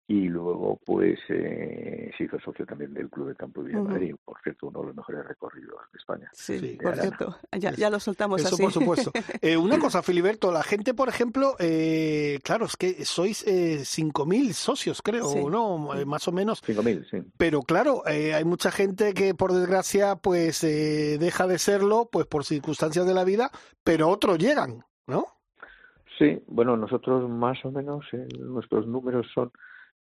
[0.08, 3.86] Y luego, pues, eh, se hizo socio también del Club de Campo de Villa uh
[3.86, 3.90] -huh.
[3.90, 4.14] Madrid.
[4.24, 6.30] Por cierto, uno de los mejores recorridos de España.
[6.32, 7.36] Sí, sí por cierto.
[7.58, 8.62] Ya, ya, lo soltamos Eso así.
[8.62, 9.10] por supuesto.
[9.42, 14.52] eh, una cosa, Filiberto, la gente, por ejemplo, eh, claro, es que sois eh, 5.000
[14.52, 15.44] socios, creo, sí.
[15.44, 15.92] ¿no?
[15.96, 16.62] Eh, más o menos.
[16.62, 17.28] 5.000, sí.
[17.36, 22.26] Pero claro, eh, hay mucha gente que, por desgracia, pues eh, deja de serlo, pues
[22.26, 23.50] por circunstancias de la vida,
[23.82, 25.26] pero otros llegan, ¿no?
[26.18, 29.50] Sí, bueno, nosotros más o menos, eh, nuestros números son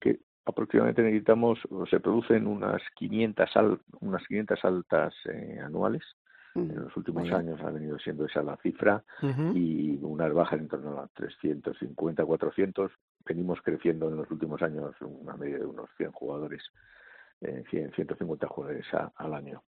[0.02, 6.02] que aproximadamente necesitamos, o se producen unas 500, al, unas 500 altas eh, anuales.
[6.54, 9.56] Mm, en los últimos años ha venido siendo esa la cifra uh -huh.
[9.56, 12.92] y unas bajas en torno a 350, 400.
[13.24, 16.62] Venimos creciendo en los últimos años una media de unos 100 jugadores,
[17.40, 19.62] eh, 100, 150 jugadores a, al año.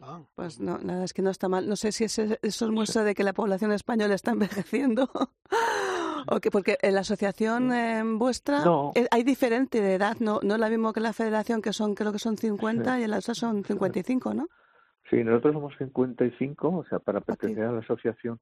[0.00, 0.20] Ah.
[0.34, 1.68] Pues no, nada, es que no está mal.
[1.68, 5.08] No sé si ese, eso es muestra de que la población española está envejeciendo
[6.26, 8.92] Okay, porque en la asociación eh, vuestra No.
[8.94, 11.94] eh, hay diferente de edad, no, no es la mismo que la federación, que son
[11.94, 14.46] creo que son 50 y en la otra son 55, ¿no?
[15.10, 18.38] Sí, nosotros somos 55, o sea, para pertenecer a la asociación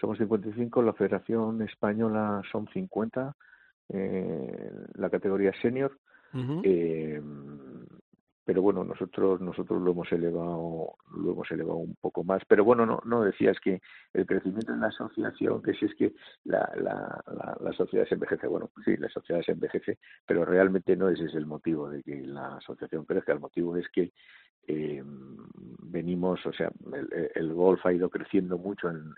[0.00, 3.36] somos 55, la Federación Española son 50,
[3.90, 5.96] eh, la categoría senior,
[6.34, 6.60] Ujú.
[6.64, 7.20] eh,
[8.44, 12.86] pero bueno, nosotros nosotros lo hemos elevado lo hemos elevado un poco más, pero bueno,
[12.86, 13.80] no no decías que
[14.12, 18.14] el crecimiento en la asociación, que si es que la, la, la, la sociedad se
[18.14, 22.02] envejece, bueno, sí, la sociedad se envejece, pero realmente no ese es el motivo de
[22.02, 24.12] que la asociación crezca, el motivo es que
[24.66, 25.02] eh,
[25.82, 29.14] venimos, o sea, el, el golf ha ido creciendo mucho en,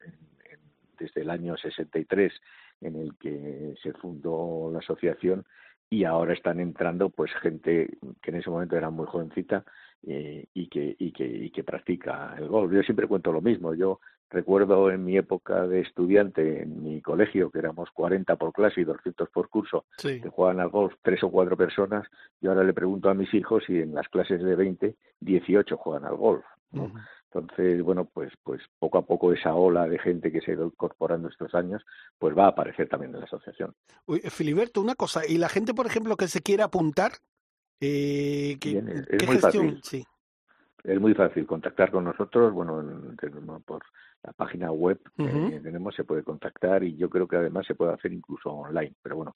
[0.99, 2.33] desde el año 63
[2.81, 5.45] en el que se fundó la asociación
[5.91, 9.65] y ahora están entrando pues gente que en ese momento era muy jovencita
[10.03, 12.73] eh, y que y que y que practica el golf.
[12.73, 13.75] Yo siempre cuento lo mismo.
[13.75, 18.81] Yo recuerdo en mi época de estudiante en mi colegio que éramos 40 por clase
[18.81, 20.21] y 200 por curso Sí.
[20.21, 22.07] que juegan al golf tres o cuatro personas.
[22.41, 26.05] Yo ahora le pregunto a mis hijos si en las clases de 20, 18 juegan
[26.05, 26.45] al golf.
[27.35, 30.67] Entonces, bueno, pues, pues poco a poco esa ola de gente que se ha ido
[30.67, 31.85] incorporando estos años,
[32.19, 33.75] pues va a aparecer también en la asociación.
[34.07, 37.13] Uy, Filiberto, una cosa, y la gente, por ejemplo, que se quiera apuntar,
[37.81, 39.41] eh, ¿qué, Bien, es- muy gestión?
[39.41, 39.81] fácil.
[39.83, 40.05] Sí.
[40.85, 43.83] Es muy fácil contactar con nosotros, bueno, en- tenemos por
[44.23, 47.93] la página web eh, tenemos, se puede contactar y yo creo que además se puede
[47.95, 49.33] hacer incluso online, pero bueno,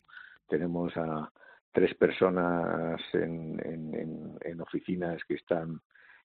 [0.47, 1.31] tenemos a
[1.73, 5.81] tres personas en, en, en, en oficinas que están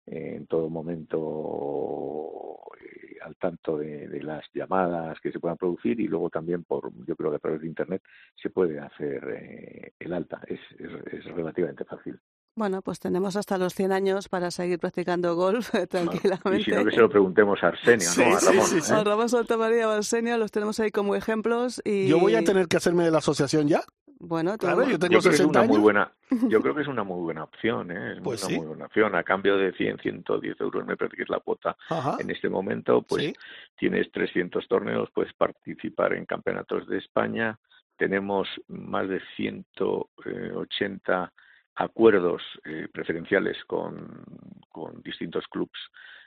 [0.05, 6.07] en todo momento eh, al tanto de, de las llamadas que se puedan producir y
[6.07, 8.01] luego también por, yo creo que a través de internet
[8.41, 12.19] se puede hacer eh, el alta, es, es, es relativamente fácil.
[12.55, 16.57] Bueno, pues tenemos hasta los 100 años para seguir practicando golf tranquilamente.
[16.59, 18.35] Y si no, que se lo preguntemos a Arsenio, Sí, ¿no?
[18.35, 18.65] A sí, Ramón.
[18.67, 18.93] sí, sí.
[18.93, 18.95] ¿eh?
[18.95, 22.07] A Ramón Santamaría Balsenia los tenemos ahí como ejemplos y...
[22.07, 23.81] Yo voy a tener que hacerme de la asociación ya.
[24.25, 26.11] Bueno, Claro, yo tengo Yo creo que es 60 una muy buena,
[26.47, 28.13] yo creo que es una muy buena opción, ¿eh?
[28.13, 28.57] Es Pues una sí.
[28.57, 29.15] muy buena opción.
[29.15, 32.15] A cambio de 100, 110 euros, me parece que es la cuota Ajá.
[32.19, 33.33] en este momento, pues Sí.
[33.77, 37.59] tienes 300 torneos, puedes participar en campeonatos de España,
[37.97, 41.33] tenemos más de 180
[41.75, 44.23] acuerdos eh, preferenciales con,
[44.69, 45.71] con distintos clubes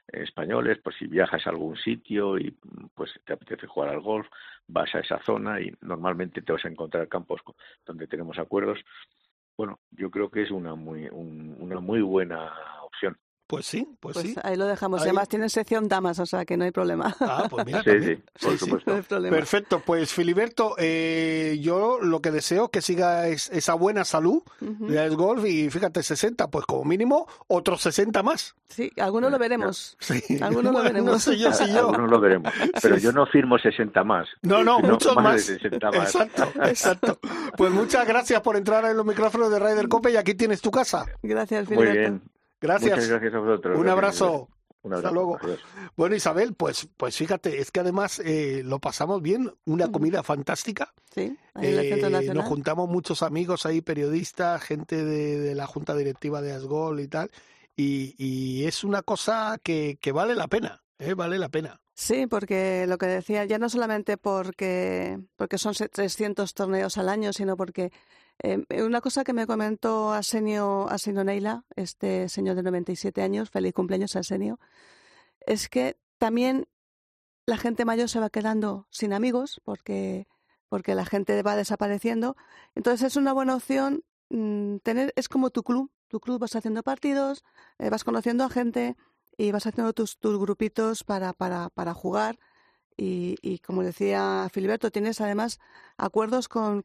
[0.08, 2.50] españoles, pues si viajas a algún sitio y
[2.94, 4.26] pues te apetece jugar al golf,
[4.68, 7.40] vas a esa zona y normalmente te vas a encontrar campos
[7.84, 8.78] donde tenemos acuerdos.
[9.56, 12.52] Bueno, yo creo que es una muy un- una muy buena.
[13.46, 14.34] Pues sí, pues, Pues sí.
[14.42, 15.00] ahí lo dejamos.
[15.02, 17.14] Ahí- Además tienen sección damas, o sea que no hay problema.
[17.20, 18.16] Ah, pues mira, Sí, también.
[18.16, 18.64] sí, por Sí, sí.
[18.64, 18.90] supuesto.
[18.90, 19.36] no hay problema.
[19.36, 24.86] Perfecto, pues Filiberto, eh, yo lo que deseo que siga es esa buena salud Ujú.
[24.88, 28.56] de Ice Golf y fíjate, 60, pues como mínimo otros 60 más.
[28.68, 29.96] Sí, algunos lo veremos.
[30.00, 30.20] Sí.
[30.42, 31.12] Algunos lo Bueno, veremos.
[31.12, 31.88] No sé yo si yo.
[31.90, 34.26] Algunos lo veremos, pero yo no firmo 60 más.
[34.42, 35.46] No, no, Sino muchos más más.
[35.46, 36.14] de 60 más.
[36.14, 37.18] Exacto, exacto.
[37.56, 40.72] Pues muchas gracias por entrar en los micrófonos de Ryder Cope y aquí tienes tu
[40.72, 41.06] casa.
[41.22, 42.00] Gracias, Muy Filiberto.
[42.00, 42.22] bien.
[42.60, 42.92] Gracias.
[42.92, 43.76] Muchas gracias a vosotros.
[43.76, 43.92] Un Gracias.
[44.22, 44.48] abrazo.
[44.82, 45.36] Un Hasta luego.
[45.42, 45.58] Adiós.
[45.96, 50.94] Bueno, Isabel, pues, pues fíjate, es que además eh, lo pasamos bien, una comida fantástica.
[51.12, 52.36] Sí, ahí en el Centro Eh, Nacional.
[52.36, 57.08] nos juntamos muchos amigos ahí, periodistas, gente de, de la junta directiva de Asgol y
[57.08, 57.30] tal,
[57.74, 61.14] y, y es una cosa que, que vale la pena, ¿eh?
[61.14, 61.80] vale la pena.
[61.94, 67.08] Sí, porque lo que decía, ya no solamente porque, porque son se- 300 torneos al
[67.08, 67.90] año, sino porque
[68.42, 73.72] eh, una cosa que me comentó Arsenio, Arsenio Neila, este señor de 97 años, feliz
[73.72, 74.58] cumpleaños Arsenio,
[75.40, 76.68] es que también
[77.46, 80.26] la gente mayor se va quedando sin amigos porque,
[80.68, 82.36] porque la gente va desapareciendo.
[82.74, 86.82] Entonces es una buena opción mm, tener, es como tu club, tu club vas haciendo
[86.82, 87.44] partidos,
[87.78, 88.96] eh, vas conociendo a gente
[89.38, 92.38] y vas haciendo tus, tus grupitos para, para, para jugar.
[92.96, 95.60] Y, y como decía Filiberto, tienes además
[95.98, 96.82] acuerdos con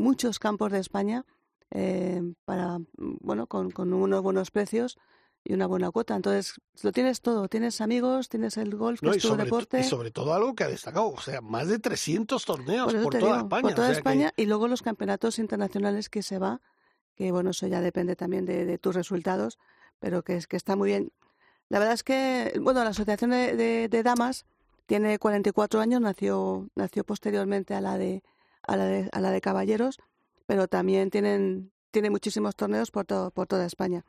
[0.00, 1.24] muchos campos de España
[1.70, 2.84] eh, para, mm,
[3.20, 4.98] bueno, con, con unos buenos precios
[5.44, 6.16] y una buena cuota.
[6.16, 7.48] Entonces, lo tienes todo.
[7.48, 9.80] Tienes amigos, tienes el golf, que No, es tu sobre, deporte.
[9.80, 13.12] y sobre todo algo que ha destacado, o sea, más de 300 torneos Por por
[13.14, 13.62] toda digo, España.
[13.62, 16.60] por toda o sea que- España y luego los campeonatos internacionales que se va,
[17.14, 19.58] que bueno, eso ya depende también de, de tus resultados,
[19.98, 21.12] pero que es que está muy bien.
[21.68, 24.44] La verdad es que, bueno, la Asociación de, de- de Damas
[24.86, 28.24] tiene 44 años, nació, nació posteriormente a la de,
[28.70, 29.98] a la de, a la de Caballeros,
[30.46, 34.04] pero también tienen, tiene muchísimos torneos por, todo, por toda España.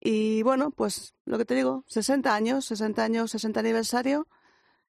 [0.00, 4.26] Y bueno, pues lo que te digo, 60 años, 60 años, 60 aniversario.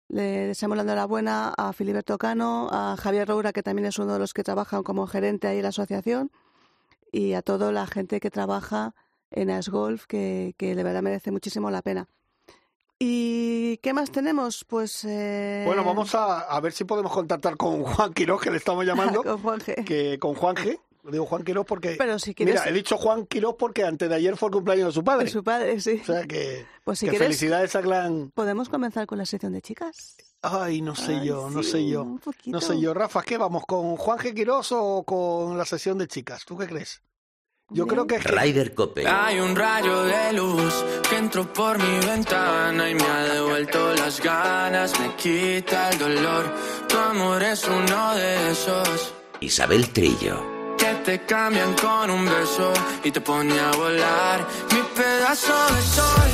[0.09, 4.19] Le deseamos la enhorabuena a Filiberto Cano, a Javier Roura, que también es uno de
[4.19, 6.31] los que trabajan como gerente ahí en la asociación,
[7.11, 8.95] y a toda la gente que trabaja
[9.31, 12.07] en Asgolf, que, que de verdad merece muchísimo la pena.
[12.99, 14.63] ¿Y qué más tenemos?
[14.63, 15.05] Pues.
[15.05, 15.63] Eh...
[15.65, 19.23] Bueno, vamos a, a, ver si podemos contactar con Juan Quiroz, que le estamos llamando.
[19.23, 19.85] con Juan G.
[19.85, 20.79] Que, con Juan G.
[21.11, 21.95] Digo Juan Quiroz porque.
[21.97, 22.55] Pero si quieres...
[22.55, 25.25] Mira, he dicho Juan Quiroz porque antes de ayer fue el cumpleaños de su padre.
[25.25, 25.99] De su padre, sí.
[26.01, 26.65] O sea que.
[26.83, 28.31] Pues si que quieres, felicidades a Clan.
[28.33, 30.17] ¿Podemos comenzar con la sección de chicas?
[30.41, 32.03] Ay, no sé Ay, yo, no sí, sé yo.
[32.03, 32.21] un.
[32.47, 32.93] No sé yo.
[32.93, 33.65] Rafa, ¿qué vamos?
[33.65, 34.33] ¿Con Juan G.
[34.33, 36.43] Quiroz o con la sesión de chicas?
[36.45, 37.01] ¿Tú qué crees?
[37.69, 39.05] Yo creo que es que- Ryder Cope.
[39.07, 40.73] Hay un rayo de luz
[41.09, 46.45] que entró por mi ventana y me ha devuelto las ganas, me quita el dolor.
[46.87, 50.55] Tu amor es uno de esos Isabel Trillo.
[50.77, 52.71] que te cambian con un beso
[53.03, 54.47] y te pone a volar.
[54.71, 56.29] Mi pedazo de sol,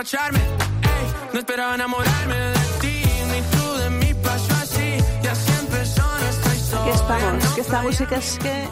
[0.00, 5.52] emborracharme, ey, no esperaba enamorarme de ti, ni tú de mí pasó así, y así
[5.60, 6.80] empezó nuestra historia.
[6.80, 8.68] Aquí estamos, No que esta música es que,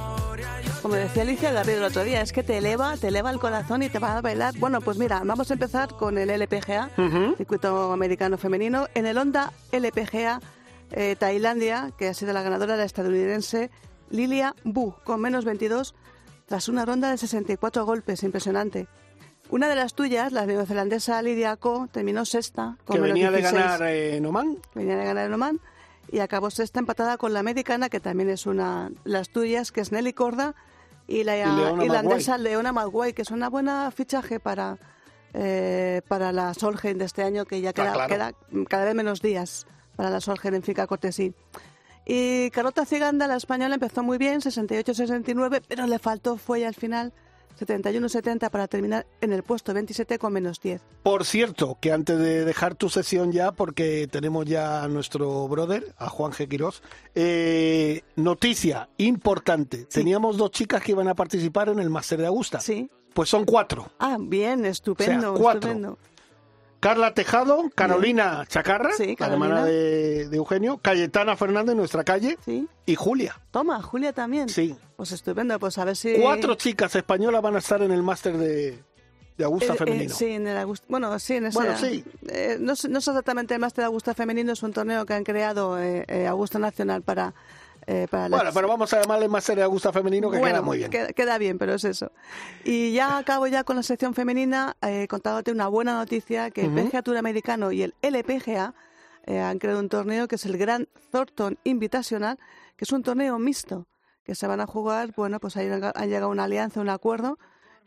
[0.81, 3.83] como decía Alicia Garrido el otro día, es que te eleva, te eleva el corazón
[3.83, 4.55] y te va a bailar.
[4.59, 6.91] Bueno, pues mira, vamos a empezar con el LPGA,
[7.37, 8.87] Circuito Americano Femenino.
[8.95, 10.41] En el Honda LPGA
[10.93, 13.71] eh, Tailandia, que ha sido la ganadora la estadounidense
[14.09, 15.95] Lilia Bu, con menos 22,
[16.47, 18.89] tras una ronda de 64 golpes, impresionante.
[19.51, 22.77] Una de las tuyas, la neozelandesa Lidia Ko, terminó sexta.
[22.85, 24.59] Con que menos venía de 16 ganar eh, Noman.
[24.75, 25.59] venía de ganar el Oman
[26.13, 29.91] y acabó sexta empatada con la americana, que también es una las tuyas, que es
[29.93, 30.55] Nelly Corda,
[31.07, 31.37] y la
[31.83, 34.77] irlandesa Leona Maguay, que es una buena fichaje para,
[35.33, 38.09] eh, para la Solheim de este año, que ya Ah, queda, claro.
[38.09, 38.33] queda
[38.69, 41.33] cada vez menos días para la Solheim en Finca Cortesí.
[42.05, 47.13] Y Carlota Ciganda, la española, empezó muy bien, 68-69, pero le faltó fue al final
[47.59, 50.81] 71-70 para terminar en el puesto 27 con menos 10.
[51.03, 55.95] Por cierto, que antes de dejar tu sesión ya, porque tenemos ya a nuestro brother,
[55.99, 56.49] a Juan G.
[56.49, 56.83] Quirós,
[57.15, 59.85] eh, noticia importante.
[59.85, 62.61] Teníamos dos chicas que iban a participar en el Máster de Augusta.
[62.61, 62.89] Sí.
[63.15, 63.91] Pues son cuatro.
[63.99, 65.71] Ah, bien, estupendo, O sea, cuatro.
[65.71, 65.99] estupendo.
[66.81, 72.67] Carla Tejado, Carolina Chacarra, Sí, la hermana de, de Eugenio, Cayetana Fernández, nuestra calle, Sí.
[72.87, 73.41] y Julia.
[73.51, 74.49] Toma, Julia también.
[74.49, 74.77] Sí.
[74.97, 76.15] Pues estupendo, pues a ver si...
[76.21, 78.79] Cuatro chicas españolas van a estar en el Máster de,
[79.37, 80.15] de Augusta Eh, eh, Femenino.
[80.15, 80.87] sí, en el Augusta.
[80.89, 81.59] Bueno, sí, en ese.
[81.59, 82.05] Bueno, sí.
[82.29, 85.25] eh, no, no sé exactamente el Máster de Augusta Femenino, es un torneo que han
[85.25, 87.35] creado eh, Augusta Nacional para.
[87.91, 90.63] Eh, para las- Bueno, pero vamos a llamarle Máster de Augusta Femenino, que Bueno, queda
[90.63, 90.91] muy bien.
[90.91, 92.13] Queda, queda bien, pero es eso.
[92.65, 96.71] Y ya acabo ya con la sección femenina eh, contándote una buena noticia, que el
[96.71, 98.75] PGA Tour americano y el LPGA
[99.25, 102.39] eh, han creado un torneo que es el Grand Thornton Invitational,
[102.77, 103.87] que es un torneo mixto,
[104.23, 107.39] que se van a jugar, bueno, pues ahí han llegado una alianza, un acuerdo,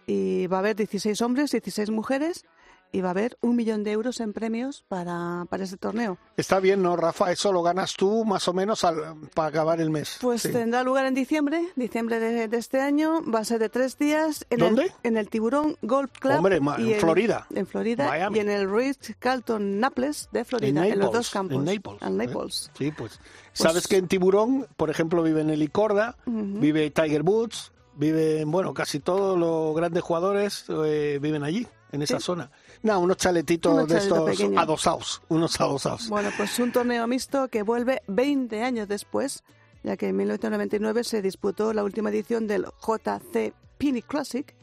[0.07, 2.43] y va a haber 16 hombres, 16 mujeres,
[2.91, 6.17] y va a haber un millón de euros en premios para, para ese torneo.
[6.37, 7.31] Está bien, ¿no, Rafa?
[7.31, 10.17] Eso lo ganas tú más o menos al- para acabar el mes.
[10.21, 10.51] Pues Sí.
[10.51, 13.21] tendrá lugar en diciembre, diciembre de, de este año.
[13.31, 14.45] Va a ser de tres días.
[14.49, 14.83] En ¿Dónde?
[14.83, 16.35] El, en el Tiburón Golf Club.
[16.37, 17.47] Hombre, y en Florida.
[17.53, 18.07] En Florida.
[18.07, 18.37] Miami.
[18.37, 20.87] Y en el Ritz Carlton Naples de En Florida.
[20.87, 21.57] En, los dos campos.
[21.57, 22.01] En Naples.
[22.01, 22.27] En ¿eh?
[22.27, 22.71] Naples.
[22.77, 23.19] Sí, pues.
[23.53, 28.99] Sabes que en Tiburón, por ejemplo, vive Nelly Corda, vive Tiger Woods, viven, bueno, casi
[28.99, 32.23] todos los grandes jugadores eh, viven allí, en esa Sí.
[32.25, 32.49] zona.
[32.83, 34.61] No, unos chaletitos Unos de estos pequeños.
[34.61, 36.09] adosados, unos adosados.
[36.09, 39.43] Bueno, pues un torneo mixto que vuelve 20 años después,
[39.83, 44.55] ya que en 1999 se disputó la última edición del JC Pini Classic,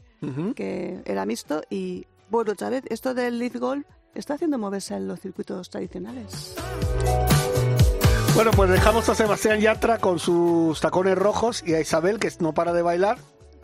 [0.55, 5.07] que era mixto, y bueno, otra vez, esto del Lead Golf está haciendo moverse en
[5.07, 6.55] los circuitos tradicionales.
[8.35, 12.53] Bueno, pues dejamos a Sebastián Yatra con sus tacones rojos y a Isabel, que no
[12.53, 13.17] para de bailar.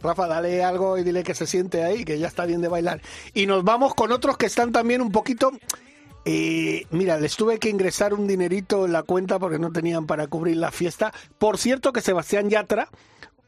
[0.05, 3.01] Rafa, dale algo y dile que se siente ahí, que ya está bien de bailar.
[3.33, 5.51] Y nos vamos con otros que están también un poquito...
[6.25, 10.27] eh, mira, les tuve que ingresar un dinerito en la cuenta porque no tenían para
[10.27, 11.11] cubrir la fiesta.
[11.37, 12.87] Por cierto que Sebastián Yatra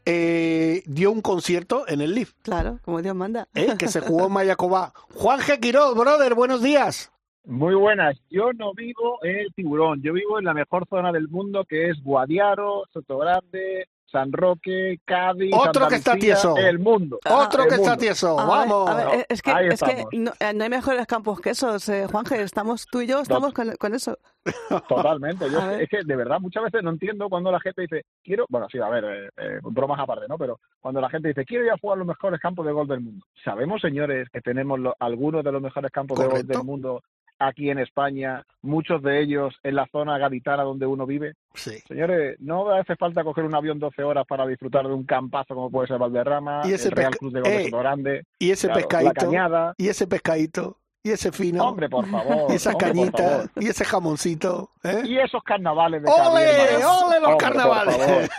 [0.06, 3.48] eh, dio un concierto en el Live, Claro, como Dios manda.
[3.54, 3.74] ¿eh?
[3.78, 4.92] que se jugó en Mayacobá.
[5.14, 5.58] Juan G.
[5.60, 7.10] Quiroz, brother, buenos días.
[7.44, 8.16] Muy buenas.
[8.30, 11.88] Yo no vivo en el Tiburón, yo vivo en la mejor zona del mundo que
[11.90, 16.56] es Guadiaro, Sotogrande, San Roque, Cádiz, Otro que está Andalucía, tieso.
[16.56, 17.18] el mundo.
[17.30, 18.38] Otro el que está tieso.
[18.40, 18.88] A ver, Vamos.
[18.90, 20.06] a ver, es que, Ahí es que estamos.
[20.14, 22.40] no, eh, no hay mejores campos que esos, eh, Juanje.
[22.42, 24.18] Estamos tú y yo, estamos con, con eso.
[24.88, 25.50] Totalmente.
[25.50, 28.66] Yo es que de verdad muchas veces no entiendo cuando la gente dice, quiero, bueno,
[28.70, 30.38] sí, a ver, eh, eh, bromas aparte, ¿no?
[30.38, 33.00] Pero cuando la gente dice, quiero ir a jugar los mejores campos de golf del
[33.00, 33.24] mundo.
[33.44, 36.58] Sabemos, señores, que tenemos lo- algunos de los mejores campos de golf Correcto.
[36.58, 37.02] del mundo
[37.38, 41.34] aquí en España, muchos de ellos en la zona gaditana donde uno vive.
[41.54, 41.78] Sí.
[41.86, 45.70] Señores, no hace falta coger un avión 12 horas para disfrutar de un campazo como
[45.70, 48.80] puede ser Valderrama, Y ese el Real Cruz de de eh, Grande, Y ese claro,
[48.80, 49.26] la pescadito.
[49.26, 49.74] cañada.
[49.76, 50.77] Y ese pescadito.
[51.02, 51.64] Y ese fino.
[51.64, 52.50] Hombre, por favor.
[52.50, 53.22] y esa hombre, por cañita.
[53.22, 53.50] favor.
[53.56, 54.70] Y ese jamoncito.
[54.82, 55.02] ¿eh?
[55.04, 56.74] Y esos carnavales de Cádiz, ¡Ole!
[56.74, 56.98] hermano.
[57.06, 57.96] ¡Ole los Hombre, carnavales!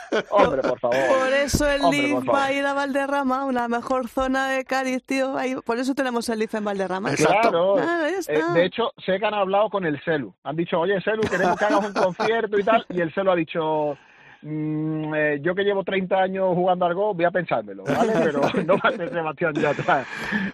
[0.10, 0.46] Por favor.
[0.46, 0.98] Hombre, por favor.
[1.20, 2.36] Por eso el Hombre, favor.
[2.36, 5.38] va a ir a Valderrama, una mejor zona de Cádiz, tío.
[5.38, 7.12] Ahí, por eso tenemos el Leaf en Valderrama.
[7.12, 7.76] Exacto.
[7.76, 7.78] Claro.
[7.78, 10.34] Ya Eh, de hecho, sé que han hablado con el Celu.
[10.44, 12.86] Han dicho, oye, Celu, queremos que hagas un concierto y tal.
[12.90, 13.98] Y el Celu ha dicho,
[14.42, 18.14] mm, eh, yo que llevo 30 años jugando al golf, voy a pensármelo, ¿vale?
[18.24, 20.06] Pero no va a ser Sebastián Yatra.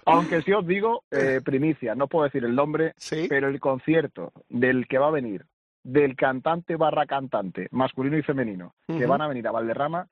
[0.06, 3.28] Aunque sí os digo, eh, primicia, no puedo decir el nombre, Sí.
[3.30, 5.46] pero el concierto del que va a venir,
[5.84, 10.08] del cantante barra cantante, masculino y femenino, que van a venir a Valderrama,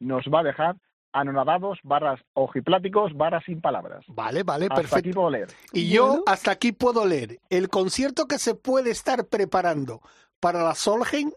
[0.00, 0.76] nos va a dejar
[1.12, 4.04] anonadados, barras ojipláticos, barras sin palabras.
[4.08, 5.14] Vale, vale, Hasta aquí perfecto.
[5.14, 5.48] puedo leer.
[5.72, 6.22] Y yo Bueno.
[6.26, 7.38] hasta aquí puedo leer.
[7.50, 10.00] El concierto que se puede estar preparando
[10.40, 11.30] para la Solheim.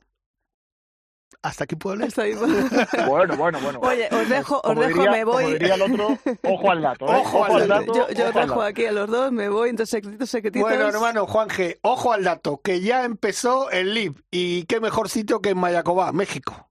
[1.43, 2.11] Hasta aquí puedo leer.
[2.17, 2.33] Ahí.
[3.07, 3.79] Bueno, bueno, bueno.
[3.81, 5.43] Oye, os dejo, os dejo, diría- me voy.
[5.43, 7.05] Como diría el otro, ojo al dato.
[7.05, 7.15] ¿eh?
[7.15, 7.85] Ojo al dato.
[7.93, 8.61] yo yo ojo os al dejo dato.
[8.61, 10.69] aquí a los dos, me voy, entre secretitos, secretitos.
[10.69, 14.15] Bueno, hermano Juan G, ojo al dato, que ya empezó el LIB.
[14.29, 16.67] Y qué mejor sitio que en Mayacobá, México.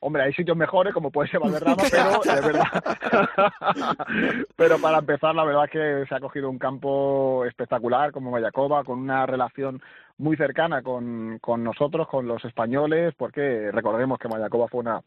[0.00, 2.84] Hombre, hay sitios mejores, como puede ser Valderrama, pero de verdad.
[4.56, 8.84] pero para empezar, la verdad es que se ha cogido un campo espectacular como Mayacoba,
[8.84, 9.82] con una relación
[10.18, 15.00] muy cercana con, con nosotros, con los españoles, porque recordemos que Mayacoba fue una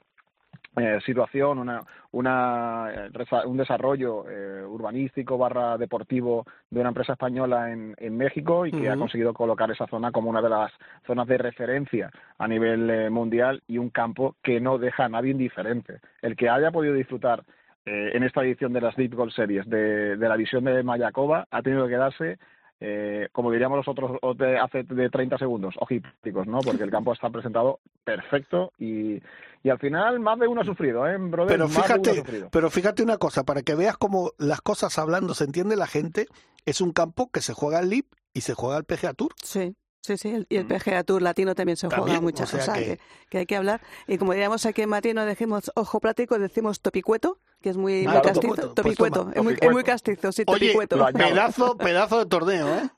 [0.77, 1.81] eh, situación, una,
[2.11, 3.09] una, eh,
[3.45, 8.89] un desarrollo eh, urbanístico barra deportivo de una empresa española en, en México y que
[8.89, 10.71] ha conseguido colocar esa zona como una de las
[11.05, 15.31] zonas de referencia a nivel eh, mundial y un campo que no deja a nadie
[15.31, 15.99] indiferente.
[16.21, 17.43] El que haya podido disfrutar
[17.85, 21.47] eh, en esta edición de las Deep Gold Series de, de la visión de Mayacoba
[21.51, 22.37] ha tenido que quedarse
[22.83, 26.59] eh, como diríamos nosotros de- hace de 30 segundos, ojipláticos, ¿no?
[26.59, 29.21] Porque el campo está presentado perfecto y,
[29.63, 31.53] y al final más de uno ha sufrido, ¿eh, brother?
[31.57, 32.49] Pero Más de uno ha fíjate, sufrido.
[32.51, 36.27] pero fíjate una cosa, para que veas cómo las cosas hablando se entiende la gente,
[36.65, 39.31] es un campo que se juega al LIB y se juega al PGA Tour.
[39.43, 40.29] Sí, sí, sí.
[40.29, 40.65] el- Y el.
[40.65, 42.43] PGA Tour latino también se juega También, mucho.
[42.43, 42.99] o sea o sea, que- que...
[43.29, 43.81] que hay que hablar.
[44.07, 48.05] Y como diríamos aquí en Madrid, no decimos ojo plático, decimos topicueto, que es muy,
[48.05, 48.73] Ah, muy topicueto, castizo.
[48.75, 51.05] pues Topicueto, toma, es, muy, es muy castizo, sí, Oye, topicueto.
[51.13, 52.89] pedazo, pedazo de torneo, ¿eh?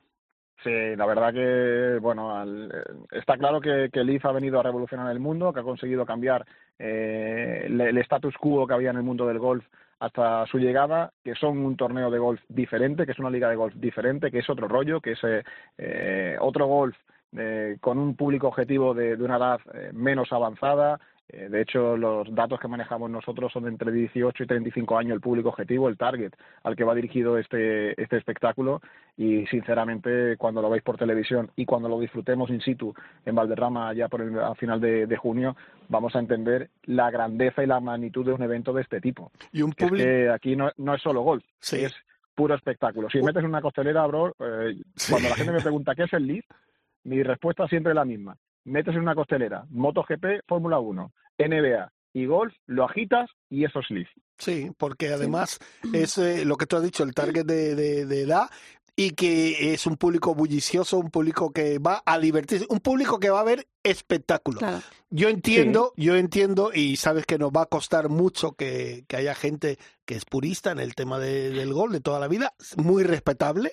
[0.63, 4.63] Sí, la verdad que, bueno, al- eh, está claro que, que Leaf ha venido a
[4.63, 6.45] revolucionar el mundo, que ha conseguido cambiar
[6.79, 9.65] eh, el, el status quo que había en el mundo del golf
[9.99, 13.55] hasta su llegada, que son un torneo de golf diferente, que es una liga de
[13.57, 15.43] golf diferente, que es otro rollo, que es eh,
[15.77, 16.95] eh, otro golf
[17.35, 20.99] eh, con un público objetivo de, de una edad eh, menos avanzada.
[21.29, 25.13] Eh, de hecho, los datos que manejamos nosotros son de entre 18 y 35 años
[25.13, 28.81] el público objetivo, el target al que va dirigido este, este espectáculo.
[29.17, 32.93] Y sinceramente, cuando lo veis por televisión y cuando lo disfrutemos in situ
[33.25, 35.55] en Valderrama ya por el, a final de, de junio,
[35.87, 39.31] vamos a entender la grandeza y la magnitud de un evento de este tipo.
[39.51, 40.05] Y un es público.
[40.05, 41.85] que aquí no, no es solo golf, Sí.
[41.85, 41.95] es
[42.35, 43.09] puro espectáculo.
[43.09, 43.25] Si Uh.
[43.25, 45.11] metes en una costelera, bro, eh, Sí.
[45.13, 46.45] cuando la gente me pregunta qué es el Leaf,
[47.05, 48.35] mi respuesta siempre es la misma.
[48.65, 53.89] Metes en una costelera, MotoGP, Fórmula 1, NBA y golf, lo agitas y eso es
[53.89, 54.07] Leaf.
[54.37, 55.59] Sí, porque además
[55.93, 58.49] es eh, lo que tú has dicho, el target de, de- de edad
[58.95, 63.31] y que es un público bullicioso, un público que va a divertirse, un público que
[63.31, 64.59] va a ver espectáculo.
[64.59, 64.81] Claro.
[65.09, 69.33] Yo entiendo, yo entiendo y sabes que nos va a costar mucho que, que haya
[69.33, 73.01] gente que es purista en el tema de- del gol de toda la vida, muy
[73.03, 73.71] respetable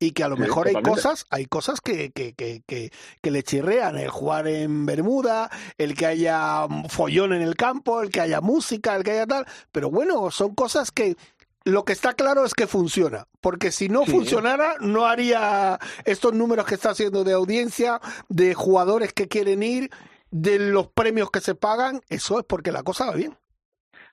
[0.00, 2.90] y que a lo Sí, mejor hay cosas, hay cosas que, que, que, que,
[3.22, 8.10] que le chirrean, el jugar en Bermuda, el que haya follón en el campo, el
[8.10, 11.16] que haya música, el que haya tal, pero bueno, son cosas que
[11.64, 14.12] lo que está claro es que funciona, porque si no Sí.
[14.12, 19.90] funcionara no haría estos números que está haciendo de audiencia, de jugadores que quieren ir,
[20.30, 23.36] de los premios que se pagan, eso es porque la cosa va bien.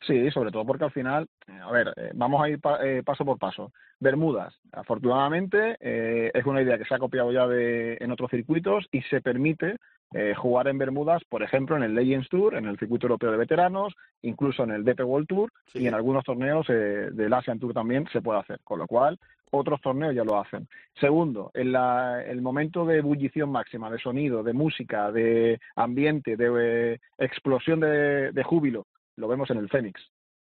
[0.01, 3.01] Sí, sobre todo porque al final, eh, a ver, eh, vamos a ir pa- eh,
[3.03, 3.71] paso por paso.
[3.99, 8.87] Bermudas, afortunadamente, eh, es una idea que se ha copiado ya de, en otros circuitos
[8.91, 9.77] y se permite
[10.13, 13.37] eh, jugar en Bermudas, por ejemplo, en el Legends Tour, en el circuito europeo de
[13.37, 15.79] veteranos, incluso en el DP World Tour Sí.
[15.79, 19.19] y en algunos torneos eh, del Asian Tour también se puede hacer, con lo cual
[19.51, 20.67] otros torneos ya lo hacen.
[20.99, 26.93] Segundo, en la- el momento de ebullición máxima, de sonido, de música, de ambiente, de
[26.93, 28.85] eh, explosión de, de júbilo
[29.17, 30.01] lo vemos en el Fénix,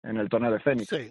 [0.02, 1.10] en el torneo de Fénix, Sí.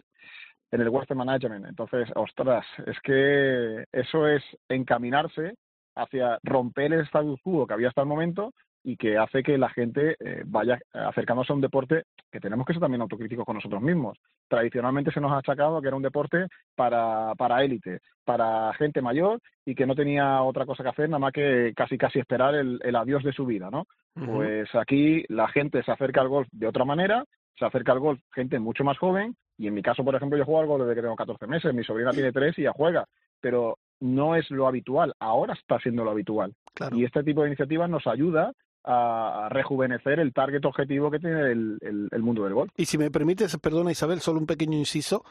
[0.72, 1.66] en el Western Management.
[1.66, 5.56] Entonces, ostras, es que eso es encaminarse
[5.95, 8.51] hacia romper el status quo que había hasta el momento
[8.84, 12.74] y que hace que la gente eh, vaya acercándose a un deporte que tenemos que
[12.74, 14.16] ser también autocríticos con nosotros mismos.
[14.47, 16.45] Tradicionalmente se nos ha achacado que era un deporte
[16.76, 21.18] para, para élite, para gente mayor y que no tenía otra cosa que hacer nada
[21.20, 23.86] más que casi casi esperar el, el adiós de su vida, ¿no?
[24.14, 27.26] Pues aquí la gente se acerca al golf de otra manera,
[27.58, 30.45] se acerca al golf gente mucho más joven y en mi caso, por ejemplo, yo
[30.45, 33.08] juego al golf desde que tengo 14 meses, mi sobrina tiene 3 y ya juega,
[33.39, 36.53] pero no es lo habitual, ahora está siendo lo habitual.
[36.74, 36.97] Claro.
[36.97, 38.51] Y este tipo de iniciativas nos ayuda
[38.84, 42.72] a, rejuvenecer el target objetivo que tiene el, el- el mundo del golf.
[42.78, 45.24] Y si me permites, perdona Isabel, solo un pequeño inciso.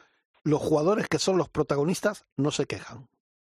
[0.43, 3.07] Los jugadores que son los protagonistas no se quejan.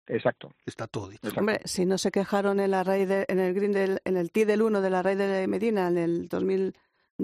[0.07, 0.51] Exacto.
[0.67, 1.21] Está todo dicho.
[1.29, 1.41] exacto.
[1.41, 4.31] Hombre, si no se quejaron en la raíz de- en el green del, en el
[4.33, 6.29] tee del 1 de la raíz de Medina en el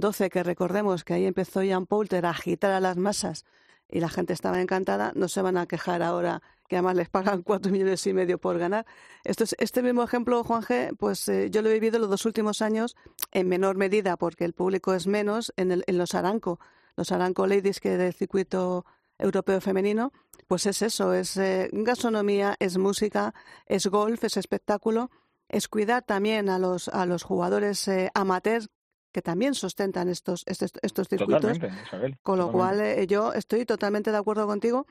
[0.00, 3.44] 2012, que recordemos que ahí empezó Ian Poulter a agitar a las masas
[3.88, 7.42] y la gente estaba encantada, no se van a quejar ahora que además les pagan
[7.44, 8.86] cuatro millones y medio por ganar.
[9.24, 12.26] Esto es, este mismo ejemplo, Juan G., pues eh, yo lo he vivido los dos
[12.26, 12.96] últimos años
[13.32, 16.58] en menor medida porque el público es menos en, el, los Aranco,
[16.96, 18.84] los Aranco Ladies que del circuito
[19.18, 20.12] europeo femenino,
[20.48, 23.34] pues es eso, es eh, gastronomía, es música,
[23.66, 25.10] es golf, es espectáculo,
[25.48, 28.68] es cuidar también a los, a los jugadores eh, amateurs
[29.16, 31.56] que también sustentan estos, estos, estos circuitos.
[31.56, 32.18] Isabel.
[32.22, 32.52] Con lo totalmente.
[32.52, 34.86] cual, eh, yo estoy totalmente de acuerdo contigo.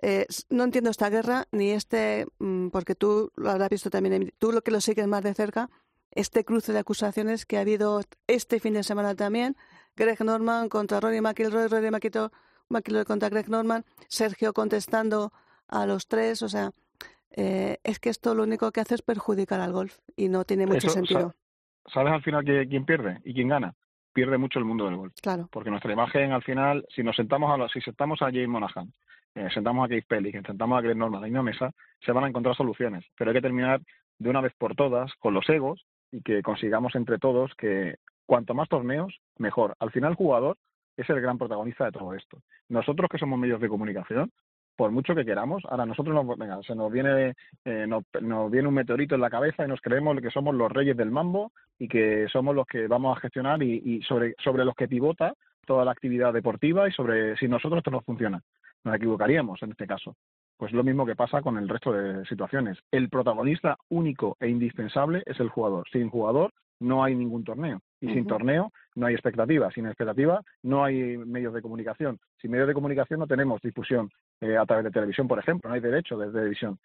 [0.00, 4.50] Eh, no entiendo esta guerra, ni este, mm, porque tú lo habrás visto también, tú
[4.50, 5.68] lo que lo sigues más de cerca,
[6.10, 9.58] este cruce de acusaciones que ha habido este fin de semana también.
[9.94, 12.30] Greg Norman contra Rory McIlroy, Rory McIlroy,
[12.70, 15.34] McIlroy contra Greg Norman, Sergio contestando
[15.68, 16.70] a los tres, o sea,
[17.32, 20.64] eh, es que esto lo único que hace es perjudicar al golf y no tiene
[20.64, 21.34] mucho Eso, sentido.
[21.92, 23.74] ¿Sabes al final que- quién pierde y quién gana?
[24.12, 25.12] Pierde mucho el mundo del golf.
[25.22, 25.48] Claro.
[25.52, 28.92] porque nuestra imagen al final, si nos sentamos a si sentamos a James Monahan,
[29.34, 31.70] eh, sentamos a Keith Pellick, sentamos a Greg Norman la misma mesa,
[32.00, 33.04] se van a encontrar soluciones.
[33.18, 33.80] Pero hay que terminar
[34.18, 38.54] de una vez por todas con los egos y que consigamos entre todos que cuanto
[38.54, 39.74] más torneos, mejor.
[39.78, 40.56] Al final el jugador
[40.96, 42.38] es el gran protagonista de todo esto.
[42.70, 44.32] Nosotros que somos medios de comunicación,
[44.76, 48.68] por mucho que queramos, ahora nosotros nos, venga, se nos viene, eh, nos, nos viene
[48.68, 51.88] un meteorito en la cabeza y nos creemos que somos los reyes del mambo y
[51.88, 55.34] que somos los que vamos a gestionar y, y sobre, sobre los que pivota
[55.66, 58.40] toda la actividad deportiva y sobre si nosotros esto no funciona.
[58.84, 60.16] Nos equivocaríamos en este caso.
[60.56, 62.78] Pues lo mismo que pasa con el resto de situaciones.
[62.90, 65.86] El protagonista único e indispensable es el jugador.
[65.90, 67.80] Sin jugador no hay ningún torneo.
[68.00, 69.70] Y sin torneo no hay expectativa.
[69.70, 72.18] Sin expectativa no hay medios de comunicación.
[72.40, 75.68] Sin medios de comunicación no tenemos difusión eh, a través de televisión, por ejemplo.
[75.68, 76.78] No hay derecho de televisión.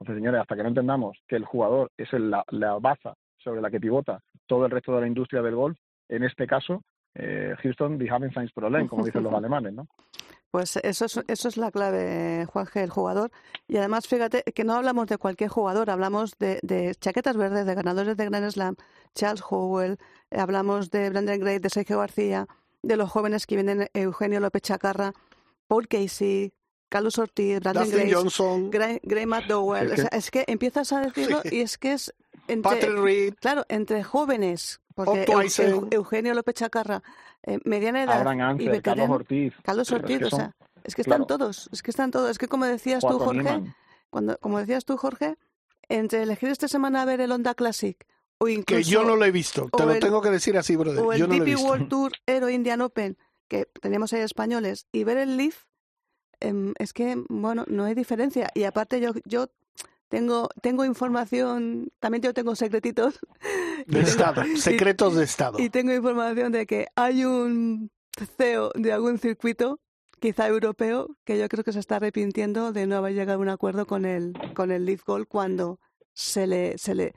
[0.00, 3.60] Entonces, señores, hasta que no entendamos que el jugador es el- la, la baza sobre
[3.60, 6.82] la que pivota todo el resto de la industria del golf, en este caso,
[7.14, 9.86] eh, Houston, we haven't science problem, como dicen los alemanes, ¿no?
[10.50, 13.30] Pues eso es, eso es la clave, Juanje, el jugador.
[13.66, 17.74] Y además, fíjate que no hablamos de cualquier jugador, hablamos de, de chaquetas verdes, de
[17.74, 18.76] ganadores de Grand Slam,
[19.14, 19.98] Charles Howell,
[20.30, 22.46] hablamos de Brandon Gray, de Sergio García,
[22.82, 25.12] de los jóvenes que vienen, Eugenio López Chacarra,
[25.66, 26.52] Paul Casey,
[26.88, 29.88] Carlos Ortiz, Brandon Dustin Grace, Johnson, Gray, Gray McDowell.
[29.88, 31.56] Es O que- sea, es que empiezas a decirlo Sí.
[31.56, 32.14] y es que es
[32.48, 35.26] entre, Patrick Reed, claro, entre jóvenes, porque
[35.90, 37.02] Eugenio López Chacarra,
[37.44, 39.54] eh, mediana edad Abraham y Carlos Ortiz.
[39.62, 41.38] Carlos Ortiz, que o sea, es que están claro.
[41.38, 42.30] todos, es que están todos.
[42.30, 43.62] Es que como decías tú, Jorge,
[44.10, 45.36] cuando, como decías tú, Jorge,
[45.88, 48.04] entre elegir esta semana a ver el Honda Classic
[48.38, 49.68] o que incluso yo no lo he visto.
[49.76, 51.02] Te o lo el- tengo que decir así, brother.
[51.02, 51.66] o el Yo no lo he DP visto.
[51.68, 53.18] World Tour Aero Indian Open,
[53.48, 55.64] que tenemos ahí españoles, y ver el Leaf,
[56.40, 58.48] em, es que, bueno, no hay diferencia.
[58.54, 59.48] Y aparte yo, yo
[60.08, 63.18] tengo, tengo información, también yo tengo secretitos,
[63.86, 65.58] De Estado, secretos de Estado.
[65.58, 67.90] y tengo información de que hay un
[68.36, 69.80] CEO de algún circuito,
[70.20, 73.48] quizá europeo, que yo creo que se está arrepintiendo de no haber llegado a un
[73.48, 75.78] acuerdo con el, con el Leaf Gold cuando
[76.12, 77.14] se le, se le,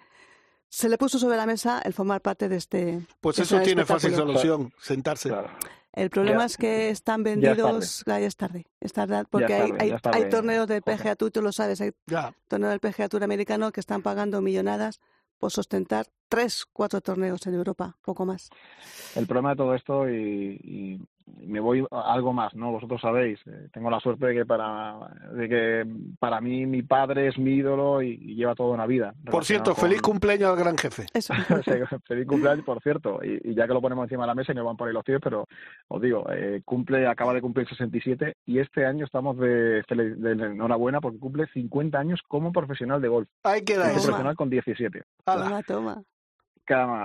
[0.70, 3.08] se le puso sobre la mesa el formar parte de este.
[3.20, 5.30] Pues eso este tiene fácil solución, sentarse.
[5.30, 5.50] Claro.
[5.94, 9.84] El problema Ya- es que están vendidos, ya es tarde, es tarde, porque hay, tarde,
[9.94, 10.82] hay, tarde, hay torneos del.
[10.82, 12.34] PGA Tour, tú lo sabes, hay Ya.
[12.48, 15.02] torneos del PGA Tour americano que están pagando millonadas
[15.38, 18.50] por sustentar tres, cuatro torneos en Europa, poco más.
[19.16, 21.02] el problema de todo esto y, y
[21.40, 22.72] me voy a algo más, ¿no?
[22.72, 24.96] Vosotros sabéis, eh, tengo la suerte de que para
[25.34, 25.86] de que
[26.20, 29.14] para mí mi padre es mi ídolo y, y lleva toda una vida.
[29.30, 31.06] Por cierto, feliz cumpleaños al gran jefe.
[31.14, 31.34] Eso.
[32.08, 33.20] Feliz cumpleaños, por cierto.
[33.24, 34.94] Y, y ya que lo ponemos encima de la mesa y me van por ahí
[34.94, 35.48] los tíos, pero
[35.88, 41.20] os digo, eh, cumple, acaba de cumplir 67 y este año estamos de, enhorabuena porque
[41.20, 43.30] cumple 50 años como profesional de golf.
[43.44, 44.04] Ahí queda eso.
[44.04, 45.04] Profesional con 17.
[45.26, 45.44] Ala.
[45.46, 46.04] Toma, toma.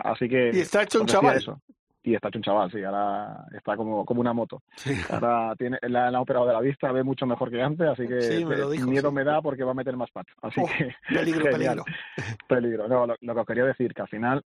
[0.00, 1.36] Así que Y está hecho un chaval.
[1.36, 1.60] eso.
[2.06, 4.62] Y está hecho un chaval, sí, ahora está como, como una moto.
[5.10, 8.06] Ahora tiene, la, la ha operado de la vista, ve mucho mejor que antes, así
[8.06, 9.14] que Sí, me lo dijo, miedo sí.
[9.16, 10.34] me da porque va a meter más patas.
[10.40, 11.82] Así Oh, que peligro, genial.
[11.82, 11.84] peligro.
[12.48, 12.88] Peligro.
[12.88, 14.42] No, lo, lo que os quería decir, que al final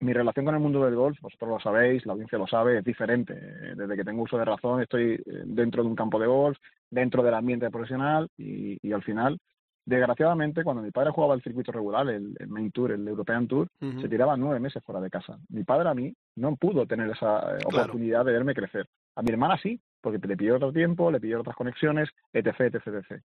[0.00, 2.84] mi relación con el mundo del golf, vosotros lo sabéis, la audiencia lo sabe, es
[2.84, 3.34] diferente.
[3.34, 6.58] Desde que tengo uso de razón estoy eh, dentro de un campo de golf,
[6.90, 9.38] dentro del ambiente profesional y, y al final,
[9.84, 13.68] desgraciadamente, cuando mi padre jugaba el circuito regular, el, el Main Tour, el European Tour,
[14.00, 15.38] se tiraba nueve meses fuera de casa.
[15.48, 17.68] Mi padre a mí no pudo tener esa eh, Claro.
[17.68, 18.86] oportunidad de verme crecer.
[19.16, 22.86] A mi hermana sí, porque le pidió otro tiempo, le pidió otras conexiones, etc, etc,
[22.86, 23.22] etc.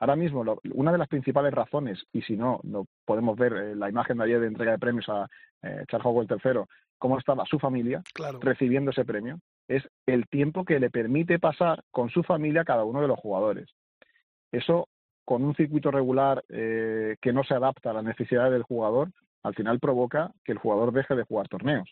[0.00, 3.74] Ahora mismo, lo- una de las principales razones, y si no, no podemos ver eh,
[3.76, 5.26] la imagen de ayer de entrega de premios a
[5.62, 6.60] eh, Charles Howell III,
[6.98, 8.38] cómo estaba su familia Claro.
[8.40, 9.38] recibiendo ese premio,
[9.68, 13.68] es el tiempo que le permite pasar con su familia cada uno de los jugadores.
[14.52, 14.88] Eso,
[15.28, 19.10] con un circuito regular eh, que no se adapta a las necesidades del jugador,
[19.42, 21.86] al final provoca que el jugador deje de jugar torneos.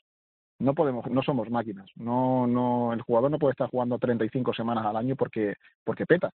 [0.58, 1.86] No podemos, no somos máquinas.
[1.96, 5.52] No, no, el jugador no puede estar jugando 35 semanas al año porque,
[5.84, 6.30] porque peta.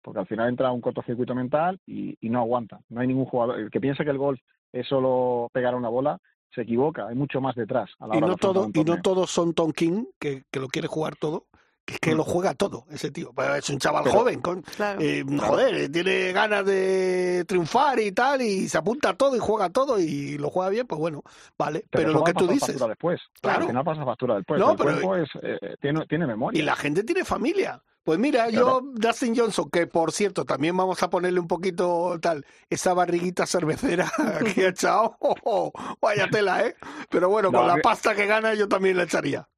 [0.00, 2.78] Porque al final entra un cortocircuito mental y, y no aguanta.
[2.88, 3.58] No hay ningún jugador.
[3.58, 4.38] El que piensa que el golf
[4.70, 6.20] es solo pegar una bola,
[6.54, 7.08] se equivoca.
[7.08, 7.90] Hay mucho más detrás.
[7.98, 10.60] A la Y hora no, de todo, y no todos son Tom King, que, que
[10.60, 11.46] lo quiere jugar todo,
[11.84, 13.30] que es que lo juega todo, ese tío.
[13.36, 15.00] Pero Es un chaval Pero- joven, con, Claro.
[15.02, 19.68] eh, joder, tiene ganas de triunfar y tal, y se apunta a todo y juega
[19.70, 21.22] todo y lo juega bien, pues bueno,
[21.58, 21.84] vale.
[21.90, 23.20] Pero, eso lo que tú dices, factura después.
[23.40, 23.60] Claro.
[23.62, 24.58] Al final pasa factura después.
[24.60, 26.58] No, el pero- cuerpo es, eh, tiene, tiene memoria.
[26.60, 27.82] y la gente tiene familia.
[28.02, 32.44] Pues mira, yo, Dustin Johnson, que por cierto, también vamos a ponerle un poquito tal,
[32.68, 34.10] esa barriguita cervecera
[34.54, 35.16] que ha echado,
[36.02, 36.76] vaya tela, ¿eh?
[37.08, 39.48] Pero bueno, No, con la pasta que gana yo también la echaría.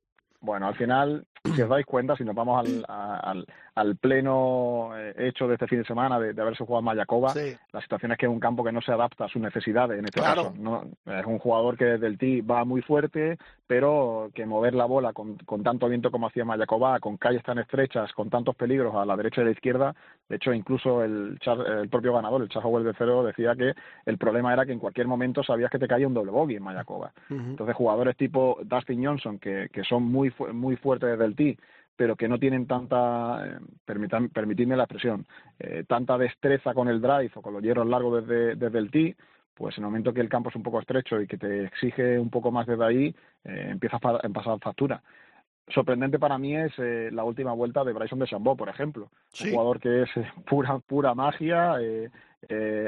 [0.41, 3.47] Bueno, al final, si os dais cuenta, si nos vamos al, al,
[3.77, 7.33] al pleno eh, hecho de este fin de semana de, de haberse jugado en Mayakova,
[7.35, 7.55] Sí.
[7.73, 10.07] la situación es que es un campo que no se adapta a sus necesidades en
[10.07, 10.45] este Claro.
[10.45, 10.55] caso.
[10.59, 14.87] No, es un jugador que desde el tee va muy fuerte, pero que mover la
[14.87, 18.95] bola con, con tanto viento como hacía Mayakova, con calles tan estrechas, con tantos peligros
[18.95, 19.95] a la derecha y a la izquierda,
[20.29, 23.75] de hecho incluso el, Char- el propio ganador, el Charles Howell de cero, decía que
[24.07, 26.63] el problema era que en cualquier momento sabías que te caía un doble bogey en
[26.63, 27.13] Mayakova.
[27.29, 27.41] Ujú.
[27.41, 31.59] Entonces, jugadores tipo Dustin Johnson, que, que son muy, fu- muy fuertes desde el tee,
[31.97, 35.27] pero que no tienen tanta, eh, permitan- permitidme la expresión,
[35.59, 39.17] eh, tanta destreza con el drive o con los hierros largos desde, desde el tee,
[39.55, 42.19] pues en el momento que el campo es un poco estrecho y que te exige
[42.19, 45.03] un poco más desde ahí, eh, empiezas a pasar factura.
[45.69, 49.09] Sorprendente para mí es eh, la última vuelta de Bryson de Chambó, por ejemplo.
[49.33, 49.49] Sí.
[49.49, 51.77] Un jugador que es eh, pura, pura magia.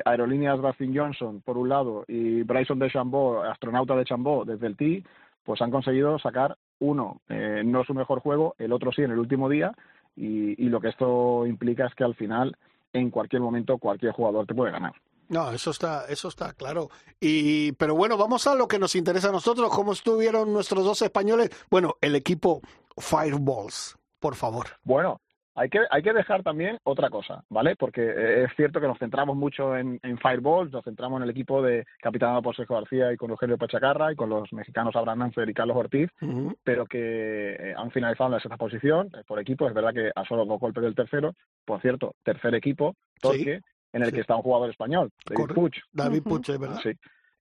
[0.04, 4.76] Aerolíneas Dustin Johnson, por un lado, y Bryson de Chambó, astronauta de Chambó, desde el
[4.76, 5.02] tee,
[5.42, 9.18] pues han conseguido sacar uno, eh, no su mejor juego, el otro sí en el
[9.18, 9.72] último día,
[10.16, 12.56] y, y lo que esto implica es que al final,
[12.92, 14.92] en cualquier momento, cualquier jugador te puede ganar.
[15.28, 16.88] No, eso está, eso está claro.
[17.20, 19.68] Y, pero bueno, vamos a lo que nos interesa a nosotros.
[19.68, 21.50] ¿Cómo estuvieron nuestros dos españoles?
[21.70, 22.62] Bueno, el equipo
[22.96, 24.68] Fireballs, por favor.
[24.84, 25.20] Bueno,
[25.58, 27.74] hay que, hay que dejar también otra cosa, ¿vale?
[27.76, 31.30] Porque eh, es cierto que nos centramos mucho en, en Fireballs, nos centramos en el
[31.30, 35.18] equipo de capitánado por Sergio García y con Eugenio Pachacarra y con los mexicanos Abraham
[35.18, 36.10] Nancer y Carlos Ortiz,
[36.62, 39.66] pero que eh, han finalizado en la sexta posición eh, por equipo.
[39.66, 41.34] Es verdad que a solo dos golpes del tercero,
[41.64, 43.60] por cierto, tercer equipo, Torque,
[43.92, 44.14] en el sí.
[44.14, 45.54] que está un jugador español, David.
[45.54, 46.28] Puig, David Ujú.
[46.30, 46.78] Puche, ¿verdad?
[46.82, 46.92] sí,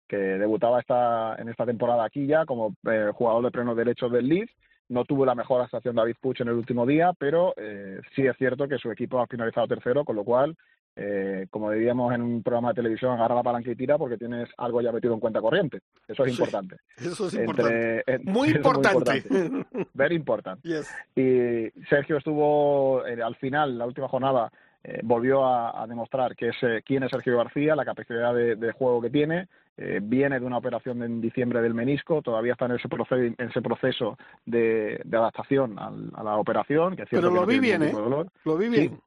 [0.08, 4.28] que debutaba esta, en esta temporada aquí ya como eh, jugador de pleno derecho del
[4.28, 4.52] Leeds.
[4.90, 8.36] No tuvo la mejor actuación David Puig en el último día, pero eh, sí es
[8.38, 10.56] cierto que su equipo ha finalizado tercero, con lo cual,
[10.96, 14.50] eh, como diríamos en un programa de televisión, agarra la palanca y tira porque tienes
[14.58, 15.80] algo ya metido en cuenta corriente.
[16.08, 16.42] Eso es Sí.
[16.42, 16.78] importante.
[16.98, 18.00] Eso es importante.
[18.00, 19.24] Entre- en- Muy eso es importante.
[19.94, 20.62] Very important.
[20.64, 20.90] Yes.
[21.16, 24.52] Y Sergio estuvo eh, al final, la última jornada,
[24.84, 28.56] eh, volvió a, a demostrar que es, eh, quién es Sergio García, la capacidad de,
[28.56, 29.48] de juego que tiene.
[29.78, 33.50] eh, viene de una operación en diciembre del menisco, todavía está en ese, proce- en
[33.50, 36.96] ese proceso de, de adaptación al- a la operación.
[36.98, 37.92] Que es cierto Pero que lo no vi bien, ¿eh?
[38.46, 39.00] Lo vi bien.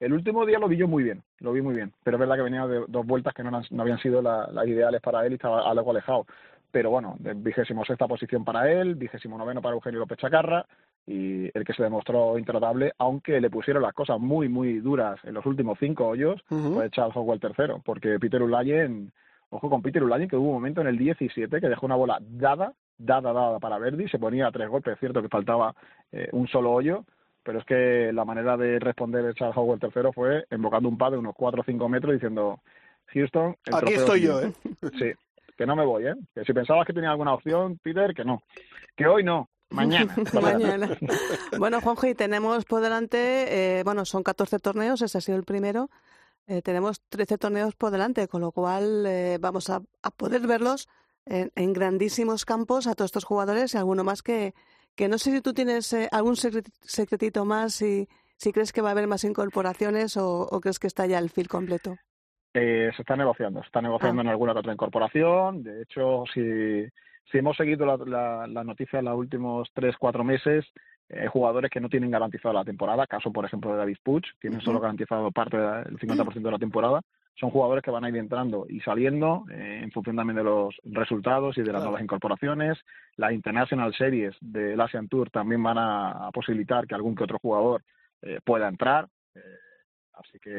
[0.00, 1.92] El último día lo vi yo muy bien, lo vi muy bien.
[2.04, 4.46] Pero es verdad que venía de dos vueltas que no, eran- no habían sido la-
[4.52, 6.26] las ideales para él y estaba algo alejado.
[6.70, 10.66] Pero bueno, vigésimo sexta posición para él, vigésimo noveno para Eugenio López Chacarra
[11.08, 15.32] y el que se demostró intratable, aunque le pusieron las cosas muy, muy duras en
[15.32, 19.10] los últimos cinco hoyos, fue Charles Howell tercero, porque Peter Ulayen,
[19.48, 22.18] ojo con Peter Ulayen, que hubo un momento en el 17 que dejó una bola
[22.20, 25.74] dada, dada, dada para Verdi, se ponía a tres golpes, es cierto que faltaba
[26.12, 27.06] eh, un solo hoyo,
[27.42, 31.12] pero es que la manera de responder de Charles Howell tercero fue invocando un pad
[31.12, 32.60] de unos 4 o 5 metros diciendo,
[33.14, 34.48] Houston, el Aquí estoy es yo, mío".
[34.48, 34.90] ¿eh?
[34.98, 35.12] Sí,
[35.56, 36.14] que no me voy, ¿eh?
[36.34, 38.42] Que si pensabas que tenía alguna opción, Peter, que no.
[38.94, 40.14] Que hoy no, mañana.
[40.40, 40.96] Mañana.
[41.58, 45.44] Bueno, Juanjo, y tenemos por delante, eh, bueno, son 14 torneos, ese ha sido el
[45.44, 45.90] primero.
[46.46, 50.88] Eh, tenemos 13 torneos por delante, con lo cual eh, vamos a, a poder verlos
[51.26, 54.54] en, en grandísimos campos a todos estos jugadores y alguno más que,
[54.94, 58.08] que no sé si tú tienes eh, algún secret- secretito más y
[58.38, 61.28] si crees que va a haber más incorporaciones o, o crees que está ya el
[61.28, 61.96] fil completo.
[62.54, 64.24] Eh, se está negociando, se está negociando Ah.
[64.24, 65.62] en alguna otra incorporación.
[65.62, 66.40] De hecho, si,
[67.30, 70.64] si hemos seguido la, la, la noticia en los últimos tres, cuatro meses,
[71.10, 74.60] eh, jugadores que no tienen garantizado la temporada, caso por ejemplo de David Puig, tienen
[74.60, 77.00] solo garantizado parte del 50% de la temporada,
[77.34, 80.74] son jugadores que van a ir entrando y saliendo eh, en función también de los
[80.84, 81.84] resultados y de las Claro.
[81.84, 82.78] nuevas incorporaciones.
[83.16, 87.38] Las International Series del Asian Tour también van a, a posibilitar que algún que otro
[87.38, 87.84] jugador
[88.22, 89.06] eh, pueda entrar.
[89.36, 89.40] Eh,
[90.14, 90.50] así que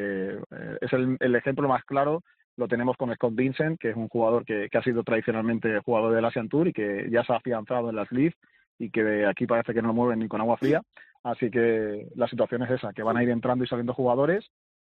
[0.52, 2.24] eh, es el, el ejemplo más claro
[2.60, 6.14] lo tenemos con Scott Vincent, que es un jugador que, que ha sido tradicionalmente jugador
[6.14, 8.36] del Asian Tour y que ya se ha afianzado en las League
[8.78, 10.82] y que de aquí parece que no lo mueven ni con agua fría.
[11.24, 14.46] Así que la situación es esa, que van a ir entrando y saliendo jugadores.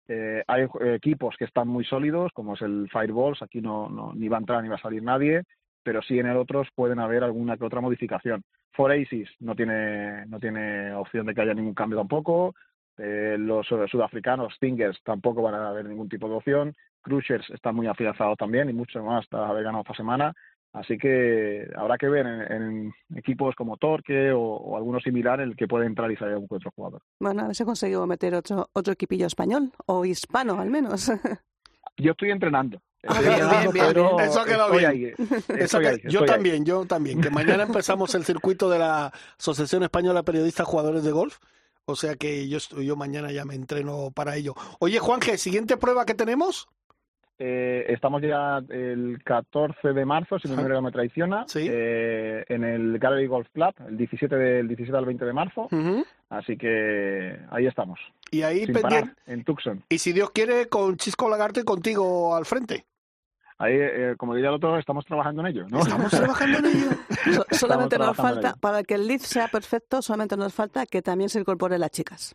[0.09, 4.13] Eh, hay eh, equipos que están muy sólidos, como es el Fireballs, aquí no, no
[4.15, 5.43] ni va a entrar ni va a salir nadie,
[5.83, 8.43] pero sí en el otros pueden haber alguna que otra modificación.
[8.73, 12.55] Forasis no tiene, no tiene opción de que haya ningún cambio tampoco.
[12.99, 16.75] Eh, los sudafricanos, Stingers, tampoco van a haber ningún tipo de opción.
[17.07, 20.35] Cruisers están muy afianzados también y mucho más tras haber ganado esta semana.
[20.73, 25.51] Así que habrá que ver en, en equipos como Torque o, o alguno similar en
[25.51, 27.01] el que puede entrar y salir algún otro jugador.
[27.21, 31.11] Bueno, a ver si conseguimos meter otro, otro equipillo español o hispano al menos.
[31.97, 32.79] Yo estoy entrenando.
[33.09, 34.29] Ah, Estoy bien, entrenando, bien, bien, pero bien.
[34.29, 34.91] Eso ha quedado bien.
[34.91, 35.13] ahí,
[35.61, 36.27] Eso ahí, yo ahí.
[36.27, 37.21] también, yo también.
[37.23, 41.39] Que mañana empezamos el circuito de la Asociación Española de Periodistas Jugadores de Golf.
[41.87, 44.55] O sea que yo, yo mañana ya me entreno para ello.
[44.81, 46.69] Oye, Juanje, siguiente prueba que tenemos.
[47.39, 50.63] Eh, estamos ya el 14 de marzo, si mi Ajá.
[50.63, 51.67] memoria no me traiciona, Sí.
[51.71, 55.69] eh, en el Gallery Golf Club, el 17 del 17 al 20 de marzo.
[56.31, 57.99] Así que ahí estamos,
[58.31, 59.01] Y ahí sin pendiente.
[59.11, 59.85] parar, en Tucson.
[59.91, 62.87] Y si Dios quiere, con Chisco Lagarto y contigo al frente.
[63.59, 65.81] Ahí, eh, como diría el otro, estamos trabajando en ello, ¿no?
[65.81, 66.89] Estamos trabajando en ello.
[67.51, 71.29] So- solamente nos falta, para que el lead sea perfecto, solamente nos falta que también
[71.31, 72.35] se incorporen las chicas.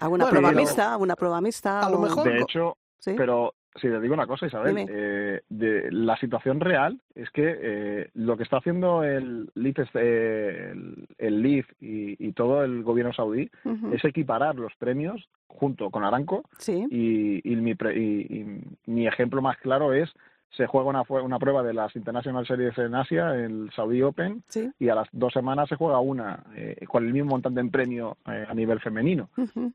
[0.00, 0.92] ¿Alguna Bueno, prueba mixta?
[0.92, 1.80] ¿Alguna prueba mixta?
[1.80, 3.14] A lo mejor- De hecho, ¿Sí?
[3.16, 8.10] pero si te digo una cosa, Isabel, eh, de, la situación real es que eh,
[8.14, 13.12] lo que está haciendo el Leaf, este, el, el Leaf y, y todo el gobierno
[13.12, 13.50] saudí
[13.92, 16.86] es equiparar los premios junto con Aranco Sí.
[16.90, 20.08] y, y mi, pre- y- mi ejemplo más claro es
[20.56, 24.70] se juega una, una prueba de las International Series en Asia, el Saudi Open, Sí.
[24.78, 28.18] y a las dos semanas se juega una eh, con el mismo montante en premio
[28.30, 29.30] eh, a nivel femenino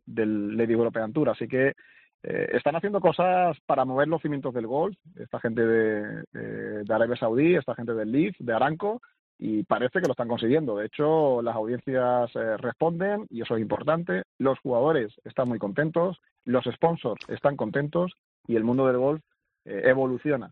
[0.06, 1.30] del Lady European Tour.
[1.30, 1.76] Así que
[2.24, 6.94] eh, están haciendo cosas para mover los cimientos del golf, esta gente de, de, de
[6.94, 9.02] Arabia Saudí, esta gente del Leaf, de Aranco,
[9.38, 10.76] y parece que lo están consiguiendo.
[10.78, 14.24] De hecho, las audiencias eh, responden y eso es importante.
[14.38, 18.12] Los jugadores están muy contentos, los sponsors están contentos
[18.48, 19.22] y el mundo del golf
[19.66, 20.52] eh, evoluciona.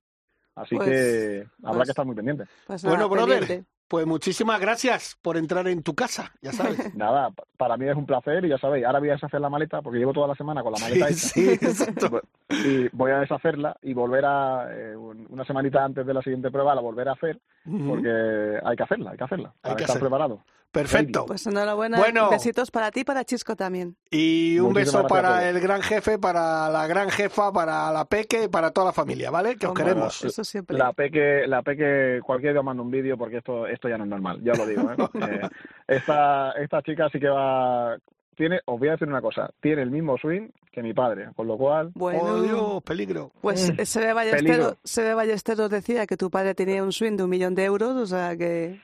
[0.55, 2.45] Así Pues- que habrá pues- que estar muy pendiente.
[2.65, 3.69] Pues nada, Bueno, brother, pendiente.
[3.87, 6.77] Pues muchísimas gracias por entrar en tu casa, ya sabes.
[6.95, 9.49] Nada, pa- para mí es un placer y ya sabéis, ahora voy a deshacer la
[9.49, 11.17] maleta porque llevo toda la semana con la Sí, maleta hecha.
[11.27, 12.21] sí, exacto.
[12.49, 16.51] y voy a deshacerla y volver a eh, un- una semanita antes de la siguiente
[16.51, 17.39] prueba la volver a hacer
[17.87, 20.41] porque hay que hacerla, hay que hacerla Hay para que estar preparado.
[20.81, 21.25] Perfecto.
[21.25, 21.97] Pues enhorabuena.
[21.97, 22.29] Bueno.
[22.29, 23.95] Besitos para ti y para Chisco también.
[24.11, 28.43] Y un Muchísimas beso para el gran jefe, para la gran jefa, para la peque
[28.43, 29.55] y para toda la familia, ¿vale?
[29.55, 30.23] Que os Hombre, queremos.
[30.23, 30.77] Eso siempre.
[30.77, 34.03] La peque, la peque, cualquier día os mando un vídeo porque esto, esto ya no
[34.03, 34.89] es normal, ya lo digo.
[34.91, 34.95] ¿eh?
[35.27, 35.41] Eh,
[35.87, 37.97] esta, esta chica sí que va,
[38.35, 41.47] tiene, os voy a decir una cosa, tiene el mismo swing que mi padre, con
[41.47, 43.31] lo cual Bueno, Oh, Dios, peligro.
[43.41, 44.77] pues Mm, se ve Ballesteros, peligro.
[44.83, 47.95] se ve Ballesteros decía que tu padre tenía un swing de un millón de euros,
[47.95, 48.79] o sea que...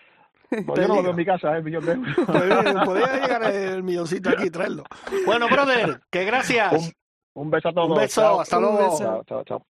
[0.66, 1.62] pues yo no lo veo en mi casa, ¿eh?
[1.62, 2.16] millón de euros.
[2.86, 4.84] Podría llegar el milloncito aquí y traerlo.
[5.26, 6.74] Bueno, brother, que gracias.
[6.74, 7.90] Un, un beso a todos.
[7.90, 8.42] Un beso, Chao.
[8.42, 8.78] hasta luego.
[8.78, 8.98] beso.
[8.98, 9.66] Chao, chao, chao.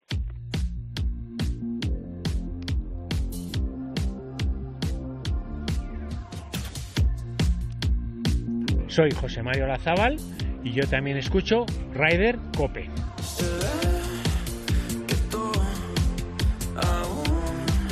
[8.88, 10.18] Soy José Mario Lazábal
[10.64, 12.90] y yo también escucho Ryder Cope.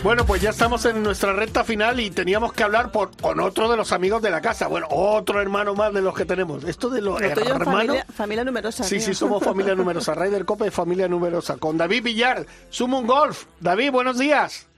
[0.08, 3.70] Bueno, pues ya estamos en nuestra recta final y teníamos que hablar por, con otro
[3.70, 4.70] de los amigos de la casa.
[4.70, 6.64] Bueno, otro hermano más de los que tenemos.
[6.64, 7.66] Esto de los hermanos.
[7.66, 8.86] familia, familia numerosa.
[8.86, 9.06] Sí, tío.
[9.06, 10.16] sí, somos familia numerosa.
[10.16, 11.58] Ryder Cope, familia numerosa.
[11.58, 13.48] Con David Villar, Sumo un Golf.
[13.60, 14.70] David, buenos días.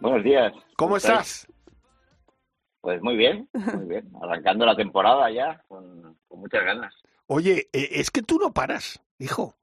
[0.00, 0.52] Buenos días.
[0.76, 1.46] ¿Cómo estás?
[2.80, 4.10] Pues muy bien, muy bien.
[4.20, 6.92] Arrancando la temporada ya, con, con muchas ganas.
[7.28, 9.54] Oye, eh, es que tú no paras, hijo.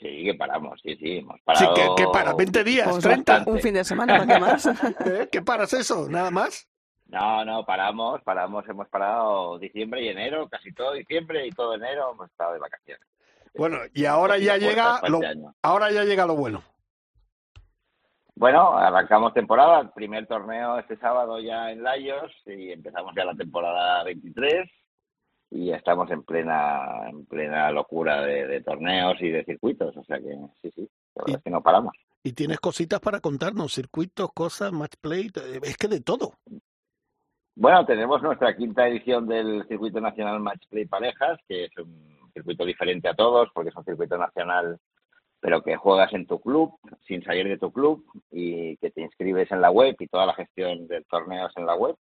[0.00, 1.74] Sí, que paramos, sí, sí, hemos Sí, parado.
[1.74, 3.32] que, que para 20 días, Pues 30.
[3.32, 3.50] bastante.
[3.50, 4.66] Un fin de semana, ¿para qué más?
[5.06, 5.28] ¿Eh?
[5.30, 6.08] ¿Qué paras eso?
[6.08, 6.66] ¿Nada más?
[7.06, 12.12] No, no, paramos, paramos, hemos parado diciembre y enero, casi todo diciembre y todo enero
[12.12, 13.04] hemos estado de vacaciones.
[13.54, 16.62] Bueno, y ahora ya llega lo, este ahora ya llega lo bueno.
[18.36, 23.34] Bueno, arrancamos temporada, el primer torneo este sábado ya en Layos y empezamos ya la
[23.34, 24.70] temporada 23
[25.50, 30.18] y estamos en plena en plena locura de, de torneos y de circuitos, o sea
[30.18, 31.94] que sí, sí, la verdad es que no paramos.
[32.22, 36.34] Y tienes cositas para contarnos, circuitos, cosas, match play, eh, es que de todo.
[37.56, 42.64] Bueno, tenemos nuestra quinta edición del Circuito Nacional Match Play Parejas, que es un circuito
[42.64, 44.78] diferente a todos, porque es un circuito nacional,
[45.40, 49.50] pero que juegas en tu club, sin salir de tu club, y que te inscribes
[49.50, 51.96] en la web y toda la gestión del torneo es en la web.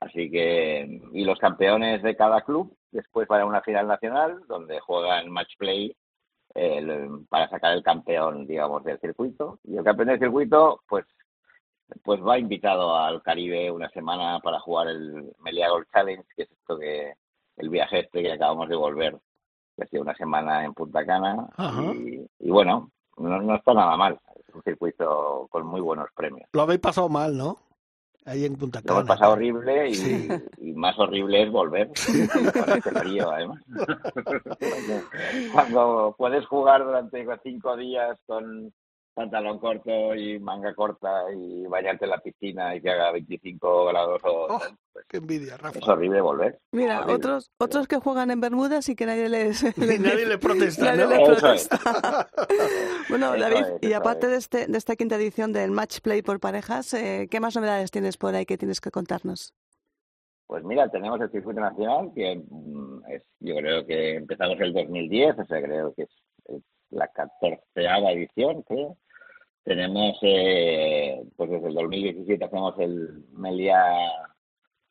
[0.00, 4.80] Así que, y los campeones de cada club después van a una final nacional, donde
[4.80, 5.94] juegan match play
[6.54, 9.58] el- para sacar el campeón, digamos, del circuito.
[9.64, 11.04] Y el campeón del circuito, pues
[12.04, 16.50] pues va invitado al Caribe una semana para jugar el Melia Golf Challenge, que es
[16.52, 17.14] esto que
[17.56, 19.18] el viaje este que acabamos de volver,
[19.76, 21.48] que ha sido una semana en Punta Cana.
[21.92, 24.20] Y, y bueno, no, no está nada mal.
[24.48, 26.48] Es un circuito con muy buenos premios.
[26.52, 27.56] Lo habéis pasado mal, ¿no?
[28.26, 30.28] Ahí en Punta Lo hemos pasado horrible y, Sí.
[30.58, 31.88] y más horrible es volver
[32.52, 33.62] con este frío, además.
[35.52, 38.72] Cuando puedes jugar durante cinco días con
[39.20, 44.20] pantalón corto y manga corta y bañarte en la piscina y que haga 25 grados
[44.24, 44.60] o Oh,
[44.92, 45.78] pues qué envidia, Rafa.
[45.78, 46.58] es horrible volver.
[46.72, 47.14] Mira, Horrible.
[47.16, 51.04] otros otros que juegan en Bermudas y que nadie les, Y nadie le protesta, nadie
[51.04, 51.10] ¿no?
[51.10, 51.78] les protesta.
[53.10, 54.32] bueno, Eso David, es, y aparte es.
[54.32, 57.90] de este de esta quinta edición del Match Play por parejas, eh, ¿qué más novedades
[57.90, 59.52] tienes por ahí que tienes que contarnos?
[60.46, 65.38] Pues mira, tenemos el circuito nacional que mm, es, yo creo que empezamos el 2010,
[65.38, 66.10] o sea, creo que es,
[66.46, 68.96] es la catorceava edición, creo.
[69.64, 73.84] Tenemos, eh, pues desde el 2017 hacemos el Melia,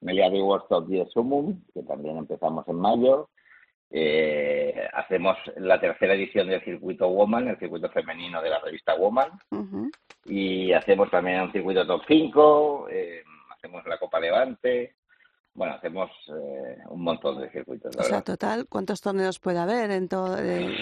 [0.01, 3.29] Melia Rewards Top 10 Sumum, que también empezamos en mayo.
[3.91, 9.31] Eh, hacemos la tercera edición del circuito Woman, el circuito femenino de la revista Woman
[10.25, 14.95] y hacemos también un circuito top 5, eh, hacemos la Copa Levante,
[15.53, 18.23] bueno, hacemos eh, un montón de circuitos, la O sea, verdad.
[18.33, 20.73] total, ¿cuántos torneos puede haber en todo en,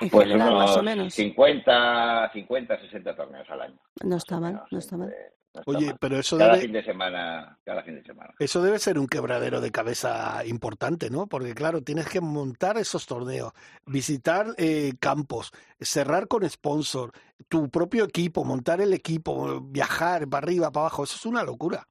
[0.00, 1.14] en Pues general, unos más o menos?
[1.14, 3.78] 50, 50, 60 torneos al año.
[4.04, 5.08] No está mal, menos, no está mal.
[5.08, 5.96] entre- no está Oye, mal.
[6.00, 8.34] pero eso cada debe, fin de semana, cada fin de semana.
[8.40, 11.26] eso debe ser un quebradero de cabeza importante, ¿no?
[11.28, 13.52] Porque claro, tienes que montar esos torneos,
[13.86, 17.12] visitar eh, campos, cerrar con sponsor,
[17.48, 21.86] tu propio equipo, montar el equipo, viajar para arriba, para abajo, eso es una locura.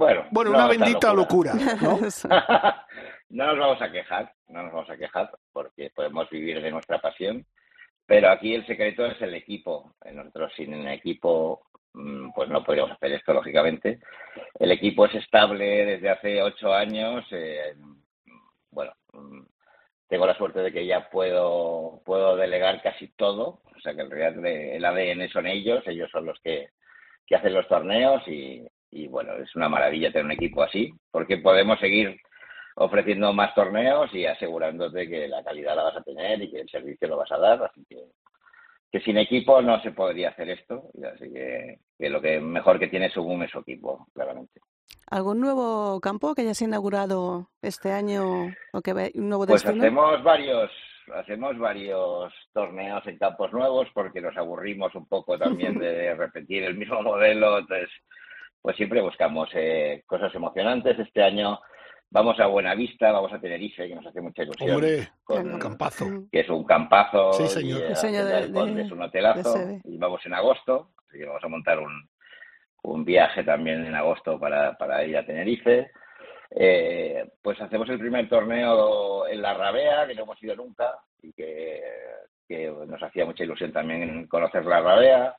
[0.00, 1.52] Bueno, Bueno, no una bendita locura,
[3.28, 7.02] no nos vamos a quejar, no nos vamos a quejar porque podemos vivir de nuestra
[7.02, 7.44] pasión,
[8.06, 9.92] pero aquí el secreto es el equipo.
[10.10, 14.00] Nosotros sin el equipo mm, pues no podríamos hacer esto, lógicamente.
[14.58, 17.22] El equipo es estable desde hace ocho años.
[17.32, 17.74] eh,
[18.70, 19.42] bueno, mm,
[20.08, 24.10] tengo la suerte de que ya puedo, puedo delegar casi todo, o sea que en
[24.10, 26.70] realidad el ADN son ellos, ellos son los que,
[27.26, 31.38] que hacen los torneos y, y bueno, es una maravilla tener un equipo así, porque
[31.38, 32.20] podemos seguir
[32.76, 36.68] ofreciendo más torneos y asegurándote que la calidad la vas a tener y que el
[36.68, 37.96] servicio lo vas a dar, así que
[38.90, 42.78] que sin equipo no se podría hacer esto, y así que, que lo que mejor
[42.80, 44.60] que tiene es su equipo, claramente.
[45.08, 50.70] ¿Algún nuevo campo que hayas inaugurado este año o que un nuevo Pues hacemos varios,
[51.14, 56.76] hacemos varios torneos en campos nuevos porque nos aburrimos un poco también de repetir el
[56.76, 57.90] mismo modelo, entonces
[58.62, 60.98] pues siempre buscamos eh, cosas emocionantes.
[60.98, 61.58] Este año
[62.10, 64.70] vamos a Buenavista, vamos a Tenerife, que nos hace mucha ilusión.
[64.72, 66.04] Hombre, con- campazo.
[66.06, 66.28] Mm.
[66.30, 67.80] que es un campazo Sí, y señor.
[67.82, 69.54] eh, Diseño Hacienda de- es un hotelazo
[69.84, 72.08] y vamos en agosto, así que vamos a montar un,
[72.82, 75.90] un viaje también en agosto para, para ir a Tenerife.
[76.52, 81.32] Eh, pues hacemos el primer torneo en la Rabea, que no hemos ido nunca y
[81.32, 81.80] que,
[82.48, 85.36] que nos hacía mucha ilusión también conocer la Rabea.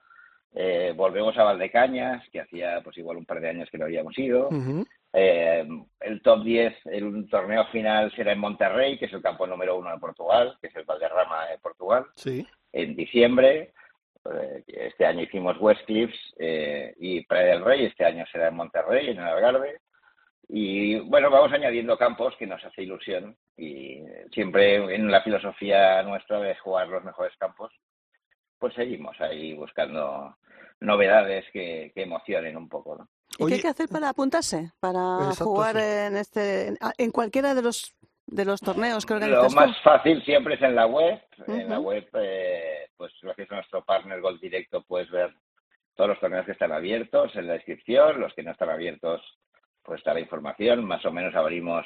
[0.54, 4.18] Eh, volvemos a Valdecañas, que hacía pues igual un par de años que no habíamos
[4.18, 4.50] ido.
[5.14, 5.68] Eh,
[6.02, 9.92] el top 10, el torneo final será en Monterrey, que es el campo número uno
[9.92, 12.46] de Portugal, que es el Valderrama de Portugal, Sí.
[12.74, 13.74] en diciembre.
[14.26, 18.56] Eh, este año hicimos West Cliffs eh, y Praia del Rey, este año será en
[18.56, 19.80] Monterrey, en el Algarve.
[20.48, 26.40] Y bueno, vamos añadiendo campos que nos hace ilusión y siempre en la filosofía nuestra
[26.40, 27.72] de jugar los mejores campos,
[28.62, 30.38] pues seguimos ahí buscando
[30.80, 32.96] novedades que, que emocionen un poco.
[32.96, 33.08] ¿no?
[33.34, 34.72] ¿Y qué Oye- hay que hacer para apuntarse?
[34.80, 35.82] Para Exacto, jugar sí.
[35.84, 37.96] en este en, en cualquiera de los
[38.28, 39.82] de los torneos que Lo organizas más tú.
[39.84, 41.20] fácil siempre es en la web.
[41.48, 45.34] En la web, eh, pues gracias a nuestro partner Gol Directo, puedes ver
[45.96, 48.22] todos los torneos que están abiertos en la descripción.
[48.22, 49.22] Los que no están abiertos,
[49.84, 50.86] pues está la información.
[50.86, 51.86] Más o menos abrimos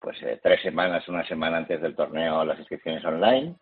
[0.00, 3.54] pues eh, tres semanas, una semana antes del torneo, las inscripciones online.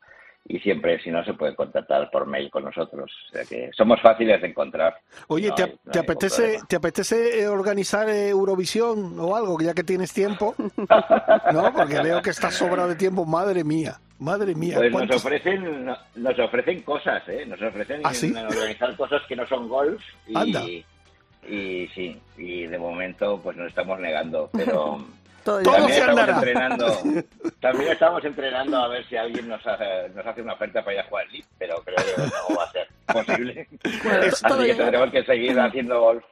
[0.50, 3.12] Y siempre, si no, se puede contactar por mail con nosotros.
[3.28, 4.96] O sea que somos fáciles de encontrar.
[5.26, 6.66] Oye, No ¿te, hay- no te apetece, problema.
[6.66, 10.54] ¿te apetece eh, organizar eh, Eurovisión o algo, ya que tienes tiempo?
[11.52, 11.72] ¿No?
[11.74, 13.26] Porque veo que estás sobrado de tiempo.
[13.26, 14.76] Madre mía, madre mía.
[14.76, 17.44] Pues nos ¿cuántos- ofrecen, no- nos ofrecen cosas, ¿eh?
[17.46, 18.32] Nos ofrecen ¿Ah, sí?
[18.48, 20.64] organizar cosas que no son golf y, Anda.
[20.64, 24.98] y sí, y de momento pues nos estamos negando, pero
[25.62, 26.34] Todo también se estamos andará.
[26.38, 26.98] entrenando,
[27.60, 31.00] también estamos entrenando a ver si alguien nos hace, nos hace una oferta para ir
[31.00, 33.68] a jugar al League, pero creo que no va a ser posible.
[34.04, 36.24] Bueno, Así que tendremos que seguir haciendo golf.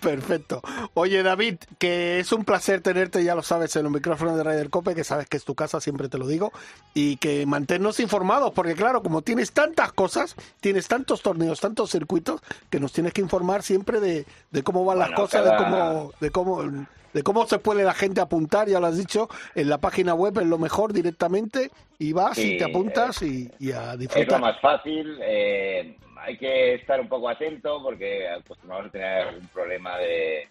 [0.00, 0.60] Perfecto.
[0.94, 4.70] Oye, David, que es un placer tenerte, ya lo sabes, en los micrófonos de Ryder
[4.70, 6.52] Cope, que sabes que es tu casa, siempre te lo digo,
[6.94, 12.40] y que manténnos informados, porque claro, como tienes tantas cosas, tienes tantos torneos, tantos circuitos,
[12.70, 16.12] que nos tienes que informar siempre de, de cómo van las cosas, cada- de cómo,
[16.20, 19.78] de cómo, de cómo se puede la gente apuntar, ya lo has dicho, en la
[19.78, 23.92] página web es lo mejor directamente, y vas y te apuntas y, y a Es
[23.92, 24.40] lo disfrutar.
[24.40, 25.18] más fácil.
[25.22, 30.48] eh, hay que estar un poco atento porque acostumbramos a tener algún problema de,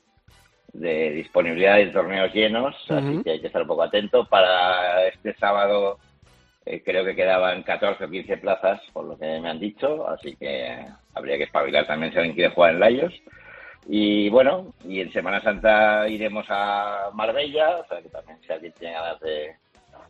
[0.74, 4.26] de disponibilidad de torneos llenos, así que hay que estar un poco atento.
[4.28, 6.00] Para este sábado
[6.66, 10.36] eh, creo que quedaban 14 o 15 plazas, por lo que me han dicho, así
[10.38, 13.14] que habría que espabilar también si alguien quiere jugar en Layos.
[13.90, 18.74] Y bueno, y en Semana Santa iremos a Marbella, o sea que también si alguien
[18.78, 19.56] tiene ganas de,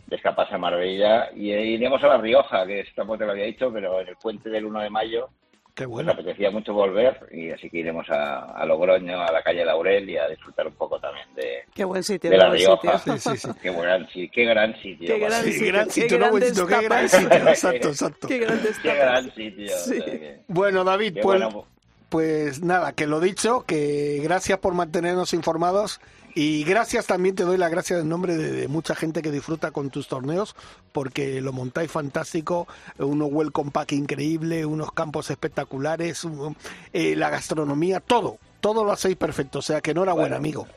[0.08, 3.32] de escaparse a Marbella, y eh, iremos a La Rioja, que esto tampoco te lo
[3.34, 5.30] había dicho, pero en el puente del 1 de mayo
[5.76, 6.12] Qué nos bueno.
[6.14, 10.18] apetecía mucho volver, y así que iremos a, a Logroño, a la calle Laurel y
[10.18, 12.32] a disfrutar un poco también de, Qué buen sitio.
[12.32, 12.98] de qué La buen Rioja.
[12.98, 13.18] sitio.
[13.20, 13.60] Sí, sí, sí.
[13.62, 15.08] Qué, gran, qué gran sitio.
[15.08, 18.28] Qué gran sitio, gran qué sitio, no buen sitio, qué gran sitio, exacto, exacto.
[18.28, 18.40] Qué
[18.82, 19.66] Qué gran sitio.
[19.68, 20.02] o Sí.
[20.02, 21.68] sea que- Bueno, David, qué pues, bueno.
[22.10, 26.00] Pues nada, que lo dicho, que gracias por mantenernos informados
[26.36, 29.72] y gracias también te doy la gracia en nombre de, de mucha gente que disfruta
[29.72, 30.56] con tus torneos
[30.92, 32.68] porque lo montáis fantástico,
[33.00, 36.56] unos welcome pack increíble, unos campos espectaculares, un-
[36.94, 40.38] eh, la gastronomía, todo, todo lo hacéis perfecto, o sea que enhorabuena, Bueno.
[40.38, 40.68] amigo.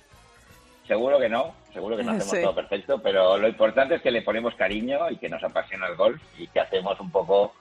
[0.89, 2.43] Seguro que no, seguro que no hacemos Sí.
[2.43, 5.95] todo perfecto, pero lo importante es que le ponemos cariño y que nos apasiona el
[5.95, 7.53] golf y que hacemos un poco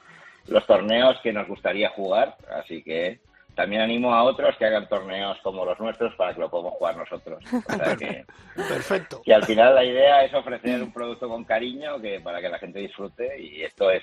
[0.48, 3.20] los torneos que nos gustaría jugar, así que
[3.60, 6.96] también animo a otros que hagan torneos como los nuestros para que lo podamos jugar
[6.96, 7.44] nosotros.
[7.54, 8.24] O sea que,
[8.56, 9.22] Perfecto.
[9.22, 12.58] que al final la idea es ofrecer un producto con cariño que para que la
[12.58, 14.02] gente disfrute y esto es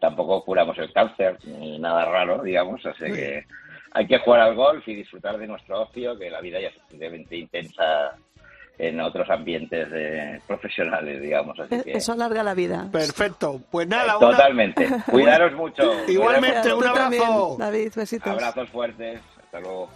[0.00, 3.44] tampoco curamos el cáncer ni nada raro, digamos, así que
[3.92, 6.74] hay que jugar al golf y disfrutar de nuestro ocio, que la vida ya es
[6.74, 8.16] suficientemente intensa
[8.80, 12.88] en otros ambientes de- profesionales, digamos, así Eh, que Eso alarga la vida.
[12.90, 13.60] Perfecto.
[13.70, 14.88] Pues nada, una- totalmente.
[15.10, 15.82] Cuidaros mucho.
[16.08, 17.56] Igualmente, un también, abrazo.
[17.58, 18.26] David, besitos.
[18.32, 19.20] Abrazos fuertes.
[19.44, 19.88] Hasta luego.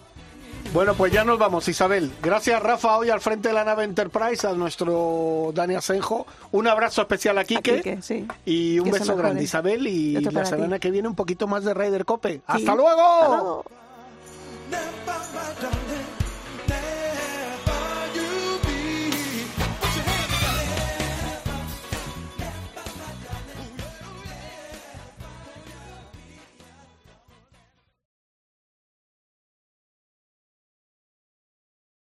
[0.72, 2.10] Bueno, pues ya nos vamos, Isabel.
[2.22, 6.26] Gracias, Rafa, hoy al frente de la nave Enterprise, a nuestro Dani Asenjo.
[6.52, 7.76] Un abrazo especial a Quique.
[7.76, 8.26] Quique, sí.
[8.44, 9.86] Y un Que beso grande, Isabel.
[9.86, 10.48] Y la ti.
[10.50, 12.34] semana que viene un poquito más de Raider Cope.
[12.36, 12.42] Sí.
[12.46, 13.00] ¡Hasta luego!
[13.00, 13.64] Hasta luego.